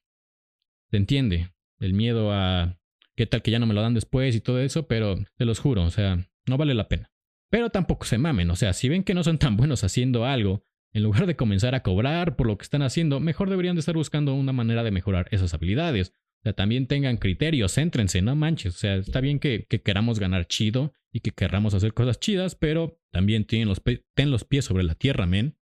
se 0.92 0.96
entiende 0.96 1.54
el 1.80 1.94
miedo 1.94 2.32
a 2.32 2.80
qué 3.18 3.26
tal 3.26 3.42
que 3.42 3.52
ya 3.52 3.60
no 3.60 3.66
me 3.66 3.74
lo 3.74 3.82
dan 3.82 3.94
después 3.94 4.34
y 4.34 4.40
todo 4.40 4.62
eso, 4.62 4.88
pero 4.88 5.18
te 5.36 5.44
los 5.44 5.60
juro, 5.60 5.84
o 5.84 5.92
sea, 5.92 6.26
no 6.48 6.56
vale 6.56 6.74
la 6.74 6.88
pena. 6.88 7.12
Pero 7.50 7.70
tampoco 7.70 8.06
se 8.06 8.18
mamen, 8.18 8.50
o 8.50 8.56
sea, 8.56 8.72
si 8.72 8.88
ven 8.88 9.04
que 9.04 9.14
no 9.14 9.26
son 9.26 9.40
tan 9.40 9.58
buenos 9.58 9.84
haciendo 9.84 10.24
algo, 10.24 10.64
en 10.94 11.04
lugar 11.04 11.26
de 11.26 11.36
comenzar 11.36 11.76
a 11.76 11.84
cobrar 11.84 12.38
por 12.38 12.48
lo 12.48 12.58
que 12.58 12.64
están 12.64 12.82
haciendo, 12.82 13.20
mejor 13.20 13.50
deberían 13.50 13.76
de 13.76 13.82
estar 13.82 13.96
buscando 13.96 14.36
una 14.36 14.54
manera 14.54 14.84
de 14.84 14.92
mejorar 14.92 15.28
esas 15.32 15.54
habilidades. 15.54 16.14
O 16.42 16.44
sea, 16.44 16.54
también 16.54 16.88
tengan 16.88 17.18
criterios, 17.18 17.76
céntrense, 17.76 18.22
no 18.24 18.36
manches. 18.36 18.76
O 18.76 18.78
sea, 18.78 18.96
está 18.96 19.22
bien 19.22 19.40
que, 19.40 19.68
queramos 19.84 20.20
ganar 20.20 20.48
chido 20.48 20.92
y 21.14 21.20
que 21.20 21.32
querramos 21.32 21.76
hacer 21.76 21.94
cosas 21.94 22.20
chidas, 22.20 22.56
pero 22.56 23.00
también 23.12 23.46
tienen 23.46 23.68
los, 23.68 23.80
ten 24.16 24.32
los 24.32 24.44
pies 24.44 24.66
sobre 24.66 24.84
la 24.84 24.96
tierra, 24.96 25.28
men. 25.28 25.56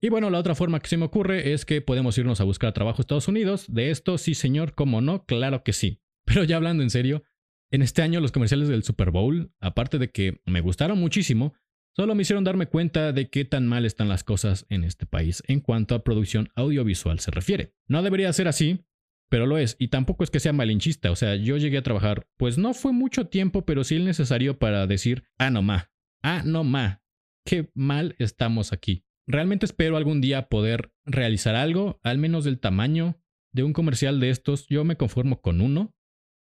Y 0.00 0.08
bueno, 0.08 0.30
la 0.30 0.38
otra 0.38 0.54
forma 0.54 0.80
que 0.80 0.88
se 0.88 0.96
me 0.96 1.04
ocurre 1.04 1.52
es 1.52 1.66
que 1.66 1.82
podemos 1.82 2.16
irnos 2.16 2.40
a 2.40 2.44
buscar 2.44 2.72
trabajo 2.72 2.98
a 2.98 3.02
Estados 3.02 3.28
Unidos. 3.28 3.66
De 3.68 3.90
esto, 3.90 4.16
sí, 4.16 4.34
señor, 4.34 4.74
cómo 4.74 5.02
no, 5.02 5.26
claro 5.26 5.62
que 5.62 5.74
sí. 5.74 6.00
Pero 6.24 6.44
ya 6.44 6.56
hablando 6.56 6.82
en 6.82 6.90
serio, 6.90 7.24
en 7.70 7.82
este 7.82 8.00
año 8.00 8.20
los 8.20 8.32
comerciales 8.32 8.68
del 8.68 8.84
Super 8.84 9.10
Bowl, 9.10 9.52
aparte 9.60 9.98
de 9.98 10.10
que 10.10 10.40
me 10.46 10.62
gustaron 10.62 10.98
muchísimo, 10.98 11.54
solo 11.94 12.14
me 12.14 12.22
hicieron 12.22 12.42
darme 12.42 12.66
cuenta 12.66 13.12
de 13.12 13.28
qué 13.28 13.44
tan 13.44 13.66
mal 13.66 13.84
están 13.84 14.08
las 14.08 14.24
cosas 14.24 14.64
en 14.70 14.84
este 14.84 15.04
país 15.04 15.42
en 15.46 15.60
cuanto 15.60 15.94
a 15.94 16.04
producción 16.04 16.48
audiovisual 16.54 17.20
se 17.20 17.30
refiere. 17.30 17.74
No 17.86 18.02
debería 18.02 18.32
ser 18.32 18.48
así, 18.48 18.84
pero 19.32 19.46
lo 19.46 19.56
es. 19.56 19.76
Y 19.78 19.88
tampoco 19.88 20.24
es 20.24 20.30
que 20.30 20.40
sea 20.40 20.52
malinchista. 20.52 21.10
O 21.10 21.16
sea, 21.16 21.36
yo 21.36 21.56
llegué 21.56 21.78
a 21.78 21.82
trabajar, 21.82 22.28
pues 22.36 22.58
no 22.58 22.74
fue 22.74 22.92
mucho 22.92 23.28
tiempo, 23.28 23.64
pero 23.64 23.82
sí 23.82 23.96
el 23.96 24.04
necesario 24.04 24.58
para 24.58 24.86
decir, 24.86 25.24
ah, 25.38 25.48
no 25.48 25.62
ma, 25.62 25.90
ah, 26.22 26.42
no 26.44 26.64
ma, 26.64 27.00
qué 27.46 27.70
mal 27.74 28.14
estamos 28.18 28.74
aquí. 28.74 29.06
Realmente 29.26 29.64
espero 29.64 29.96
algún 29.96 30.20
día 30.20 30.50
poder 30.50 30.92
realizar 31.06 31.54
algo, 31.54 31.98
al 32.02 32.18
menos 32.18 32.44
del 32.44 32.60
tamaño 32.60 33.22
de 33.52 33.62
un 33.62 33.72
comercial 33.72 34.20
de 34.20 34.28
estos. 34.28 34.66
Yo 34.68 34.84
me 34.84 34.96
conformo 34.96 35.40
con 35.40 35.62
uno, 35.62 35.94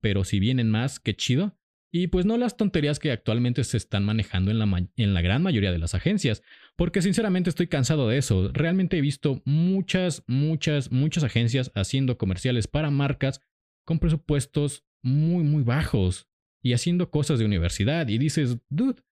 pero 0.01 0.25
si 0.25 0.41
vienen 0.41 0.69
más, 0.69 0.99
qué 0.99 1.15
chido. 1.15 1.57
Y 1.93 2.09
pues 2.09 2.27
no 2.27 2.37
las 2.37 2.57
tonterías 2.57 2.99
que 2.99 3.13
actualmente 3.13 3.63
se 3.63 3.77
están 3.77 4.05
manejando 4.05 4.51
en 4.51 4.59
la, 4.59 4.89
en 4.97 5.15
la 5.15 5.23
gran 5.23 5.41
mayoría 5.41 5.71
de 5.71 5.79
las 5.79 5.95
agencias, 5.95 6.43
porque 6.77 7.03
sinceramente 7.03 7.51
estoy 7.51 7.67
cansado 7.67 8.09
de 8.09 8.19
eso. 8.19 8.51
Realmente 8.53 8.99
he 8.99 9.01
visto 9.01 9.43
muchas, 9.45 10.23
muchas, 10.27 10.91
muchas 10.91 11.25
agencias 11.25 11.71
haciendo 11.75 12.19
comerciales 12.19 12.67
para 12.67 12.91
marcas 12.91 13.41
con 13.85 13.99
presupuestos 13.99 14.85
muy, 15.03 15.45
muy 15.45 15.63
bajos 15.63 16.29
y 16.63 16.73
haciendo 16.73 17.11
cosas 17.11 17.39
de 17.39 17.45
universidad. 17.45 18.09
Y 18.09 18.19
dices, 18.19 18.59
dude, 18.69 19.03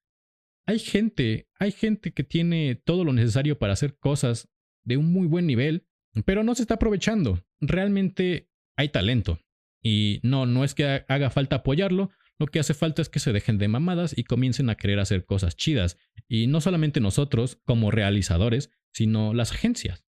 hay 0.67 0.79
gente, 0.79 1.49
hay 1.59 1.73
gente 1.73 2.13
que 2.13 2.25
tiene 2.25 2.77
todo 2.77 3.05
lo 3.05 3.13
necesario 3.13 3.59
para 3.59 3.73
hacer 3.73 3.99
cosas 3.99 4.49
de 4.85 4.97
un 4.97 5.13
muy 5.13 5.27
buen 5.27 5.47
nivel, 5.47 5.87
pero 6.25 6.43
no 6.43 6.55
se 6.55 6.63
está 6.63 6.75
aprovechando. 6.75 7.45
Realmente 7.61 8.49
hay 8.77 8.89
talento. 8.89 9.41
Y 9.83 10.21
no, 10.23 10.47
no 10.47 10.65
es 10.65 10.75
que 10.75 11.05
haga 11.09 11.31
falta 11.31 11.57
apoyarlo, 11.57 12.11
lo 12.41 12.47
que 12.47 12.59
hace 12.59 12.73
falta 12.73 13.03
es 13.03 13.11
que 13.11 13.19
se 13.19 13.35
dejen 13.35 13.59
de 13.59 13.69
mamadas 13.69 14.17
y 14.17 14.25
comiencen 14.25 14.71
a 14.71 14.75
querer 14.75 14.99
hacer 14.99 15.27
cosas 15.27 15.57
chidas. 15.57 15.99
Y 16.27 16.47
no 16.47 16.63
solamente 16.63 16.99
nosotros 16.99 17.61
como 17.67 17.91
realizadores, 17.91 18.71
sino 18.95 19.35
las 19.35 19.53
agencias. 19.53 20.07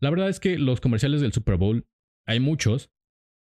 La 0.00 0.10
verdad 0.10 0.28
es 0.28 0.38
que 0.38 0.58
los 0.58 0.82
comerciales 0.82 1.22
del 1.22 1.32
Super 1.32 1.56
Bowl 1.56 1.88
hay 2.26 2.40
muchos. 2.40 2.90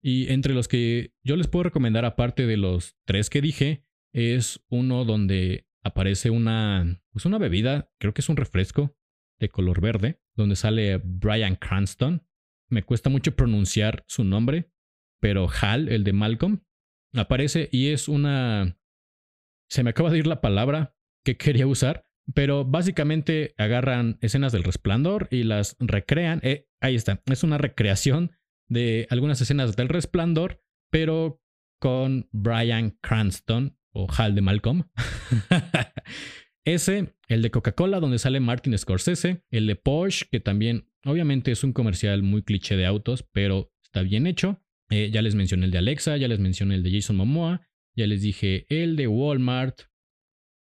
Y 0.02 0.30
entre 0.30 0.52
los 0.52 0.68
que 0.68 1.14
yo 1.24 1.36
les 1.36 1.48
puedo 1.48 1.62
recomendar, 1.62 2.04
aparte 2.04 2.46
de 2.46 2.58
los 2.58 2.98
tres 3.06 3.30
que 3.30 3.40
dije, 3.40 3.86
es 4.12 4.62
uno 4.68 5.06
donde 5.06 5.66
aparece 5.82 6.28
una, 6.28 7.02
pues 7.12 7.24
una 7.24 7.38
bebida, 7.38 7.90
creo 7.98 8.12
que 8.12 8.20
es 8.20 8.28
un 8.28 8.36
refresco 8.36 8.94
de 9.38 9.48
color 9.48 9.80
verde, 9.80 10.20
donde 10.36 10.54
sale 10.54 10.98
Brian 11.02 11.56
Cranston. 11.56 12.26
Me 12.68 12.82
cuesta 12.82 13.08
mucho 13.08 13.34
pronunciar 13.34 14.04
su 14.06 14.22
nombre, 14.22 14.70
pero 15.18 15.48
Hal, 15.48 15.88
el 15.88 16.04
de 16.04 16.12
Malcolm, 16.12 16.60
aparece 17.14 17.68
y 17.72 17.88
es 17.88 18.08
una... 18.08 18.76
Se 19.68 19.82
me 19.82 19.90
acaba 19.90 20.10
de 20.10 20.18
ir 20.18 20.26
la 20.26 20.40
palabra 20.40 20.96
que 21.24 21.36
quería 21.36 21.66
usar, 21.66 22.06
pero 22.34 22.64
básicamente 22.64 23.54
agarran 23.56 24.18
escenas 24.20 24.52
del 24.52 24.64
resplandor 24.64 25.28
y 25.30 25.44
las 25.44 25.76
recrean. 25.78 26.40
Eh, 26.42 26.68
ahí 26.80 26.94
está, 26.94 27.22
es 27.26 27.42
una 27.42 27.58
recreación 27.58 28.32
de 28.68 29.06
algunas 29.10 29.40
escenas 29.40 29.76
del 29.76 29.88
resplandor, 29.88 30.62
pero 30.90 31.42
con 31.80 32.28
Brian 32.32 32.98
Cranston 33.00 33.76
o 33.92 34.06
Hal 34.16 34.34
de 34.34 34.40
Malcolm. 34.42 34.84
Ese, 36.64 37.14
el 37.28 37.42
de 37.42 37.50
Coca-Cola, 37.50 38.00
donde 38.00 38.18
sale 38.18 38.38
Martin 38.38 38.76
Scorsese, 38.76 39.44
el 39.50 39.66
de 39.66 39.76
Porsche, 39.76 40.26
que 40.30 40.40
también 40.40 40.90
obviamente 41.04 41.50
es 41.52 41.64
un 41.64 41.72
comercial 41.72 42.22
muy 42.22 42.42
cliché 42.42 42.76
de 42.76 42.86
autos, 42.86 43.24
pero 43.32 43.72
está 43.82 44.02
bien 44.02 44.26
hecho. 44.26 44.62
Eh, 44.90 45.10
ya 45.12 45.22
les 45.22 45.34
mencioné 45.34 45.66
el 45.66 45.70
de 45.70 45.78
Alexa, 45.78 46.16
ya 46.16 46.28
les 46.28 46.40
mencioné 46.40 46.74
el 46.74 46.82
de 46.82 46.92
Jason 46.92 47.16
Momoa, 47.16 47.66
ya 47.96 48.06
les 48.06 48.22
dije 48.22 48.66
el 48.68 48.96
de 48.96 49.06
Walmart, 49.06 49.82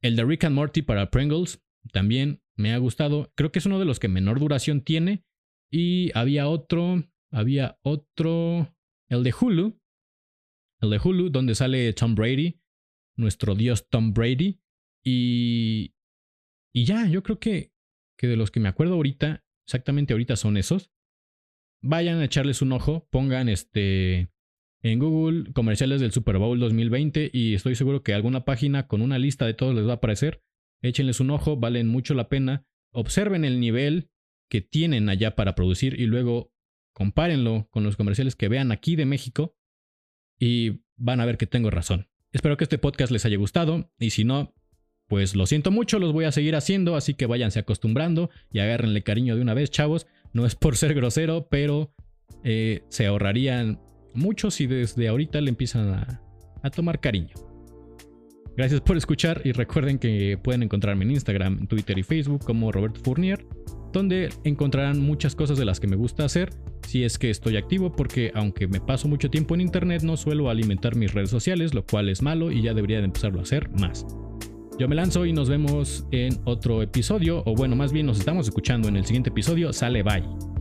el 0.03 0.17
de 0.17 0.25
Rick 0.25 0.45
and 0.45 0.55
Morty 0.55 0.83
para 0.83 1.11
Pringles, 1.11 1.63
también 1.93 2.43
me 2.57 2.73
ha 2.73 2.79
gustado. 2.79 3.33
Creo 3.35 3.51
que 3.53 3.59
es 3.59 3.67
uno 3.67 3.79
de 3.79 3.85
los 3.85 3.99
que 3.99 4.09
menor 4.09 4.39
duración 4.39 4.83
tiene. 4.83 5.25
Y 5.71 6.11
había 6.17 6.49
otro, 6.49 7.05
había 7.31 7.79
otro, 7.83 8.77
el 9.09 9.23
de 9.23 9.33
Hulu, 9.39 9.81
el 10.81 10.91
de 10.91 11.01
Hulu, 11.03 11.31
donde 11.31 11.55
sale 11.55 11.93
Tom 11.95 12.15
Brady, 12.15 12.61
nuestro 13.17 13.55
dios 13.55 13.89
Tom 13.89 14.13
Brady. 14.13 14.61
Y, 15.03 15.95
y 16.75 16.85
ya, 16.85 17.09
yo 17.09 17.23
creo 17.23 17.39
que, 17.39 17.73
que 18.19 18.27
de 18.27 18.37
los 18.37 18.51
que 18.51 18.61
me 18.61 18.69
acuerdo 18.69 18.95
ahorita, 18.95 19.45
exactamente 19.67 20.13
ahorita 20.13 20.37
son 20.37 20.59
esos. 20.59 20.92
Vayan 21.83 22.21
a 22.21 22.25
echarles 22.25 22.63
un 22.63 22.73
ojo, 22.73 23.09
pongan 23.11 23.49
este 23.49 24.29
en 24.83 24.99
Google 25.01 25.53
comerciales 25.53 26.01
del 26.01 26.13
Super 26.13 26.39
Bowl 26.39 26.59
2020 26.61 27.31
y 27.33 27.55
estoy 27.55 27.75
seguro 27.75 28.05
que 28.05 28.15
alguna 28.15 28.45
página 28.45 28.87
con 28.87 29.03
una 29.03 29.19
lista 29.19 29.47
de 29.47 29.55
todos 29.55 29.75
les 29.75 29.87
va 29.87 29.93
a 29.93 29.95
aparecer. 29.97 30.45
Échenles 30.81 31.19
un 31.19 31.31
ojo, 31.31 31.57
valen 31.57 31.89
mucho 31.89 32.15
la 32.15 32.29
pena. 32.29 32.65
Observen 32.93 33.45
el 33.45 33.59
nivel 33.59 34.11
que 34.49 34.61
tienen 34.61 35.09
allá 35.09 35.35
para 35.35 35.57
producir 35.57 35.99
y 35.99 36.07
luego 36.07 36.53
compárenlo 36.93 37.69
con 37.71 37.83
los 37.83 37.97
comerciales 37.97 38.37
que 38.37 38.49
vean 38.49 38.71
aquí 38.71 38.95
de 38.95 39.07
México 39.07 39.57
y 40.39 40.83
van 40.97 41.21
a 41.21 41.27
ver 41.27 41.37
que 41.37 41.47
tengo 41.47 41.71
razón. 41.71 42.09
Espero 42.31 42.57
que 42.57 42.65
este 42.65 42.79
podcast 42.79 43.11
les 43.11 43.25
haya 43.25 43.37
gustado 43.39 43.91
y 43.99 44.11
si 44.11 44.23
no, 44.25 44.55
pues 45.09 45.35
lo 45.35 45.47
siento 45.47 45.71
mucho, 45.73 45.99
los 45.99 46.13
voy 46.13 46.27
a 46.27 46.33
seguir 46.33 46.55
haciendo, 46.55 46.95
así 46.95 47.15
que 47.15 47.27
váyanse 47.27 47.59
acostumbrando 47.59 48.31
y 48.53 48.61
agárrenle 48.61 49.03
cariño 49.03 49.35
de 49.35 49.43
una 49.43 49.55
vez, 49.55 49.71
chavos. 49.71 50.07
No 50.35 50.47
es 50.47 50.55
por 50.55 50.77
ser 50.77 50.95
grosero, 50.95 51.47
pero 51.51 51.93
eh, 52.43 52.83
se 52.89 53.07
ahorrarían 53.07 53.81
mucho 54.15 54.51
si 54.51 54.67
desde 54.67 55.09
ahorita 55.09 55.41
le 55.41 55.51
empiezan 55.51 55.91
a, 55.91 56.71
tomar 56.71 57.01
cariño. 57.01 57.35
Gracias 58.57 58.81
por 58.83 58.97
escuchar 58.97 59.41
y 59.45 59.53
recuerden 59.53 59.99
que 59.99 60.39
pueden 60.43 60.63
encontrarme 60.63 61.05
en 61.05 61.13
Instagram, 61.13 61.67
Twitter 61.67 61.99
y 61.99 62.03
Facebook 62.03 62.45
como 62.45 62.71
Roberto 62.71 63.01
Fournier 63.03 63.45
donde 63.93 64.31
encontrarán 64.45 65.01
muchas 65.01 65.35
cosas 65.35 65.59
de 65.59 65.65
las 65.65 65.79
que 65.79 65.87
me 65.87 65.97
gusta 65.97 66.25
hacer 66.25 66.51
si 66.87 67.05
es 67.05 67.19
que 67.19 67.31
estoy 67.31 67.57
activo 67.57 67.93
porque 67.93 68.33
aunque 68.35 68.67
me 68.67 68.81
paso 68.81 69.07
mucho 69.07 69.31
tiempo 69.31 69.55
en 69.55 69.61
internet 69.61 70.03
no 70.03 70.17
suelo 70.17 70.51
alimentar 70.51 70.97
mis 70.97 71.13
redes 71.13 71.31
sociales, 71.31 71.75
lo 71.75 71.87
cual 71.87 72.09
es 72.09 72.23
malo 72.23 72.51
y 72.51 72.63
ya 72.63 72.75
debería 72.75 72.99
de 72.99 73.05
empezarlo 73.05 73.39
a 73.39 73.43
hacer 73.43 73.71
más. 73.71 74.07
Yo 74.79 74.89
me 74.89 74.95
lanzo 74.95 75.27
y 75.27 75.33
nos 75.33 75.49
vemos 75.49 76.07
en 76.11 76.41
otro 76.45 76.83
episodio, 76.83 77.43
o 77.45 77.55
bueno, 77.55 77.77
más 77.77 77.93
bien 77.93 78.07
nos 78.07 78.19
estamos 78.19 78.49
escuchando 78.49 78.89
en 78.89 78.97
el 78.97 79.05
siguiente 79.05 79.31
episodio. 79.31 79.73
Sale 79.73 80.03
bye. 80.03 80.52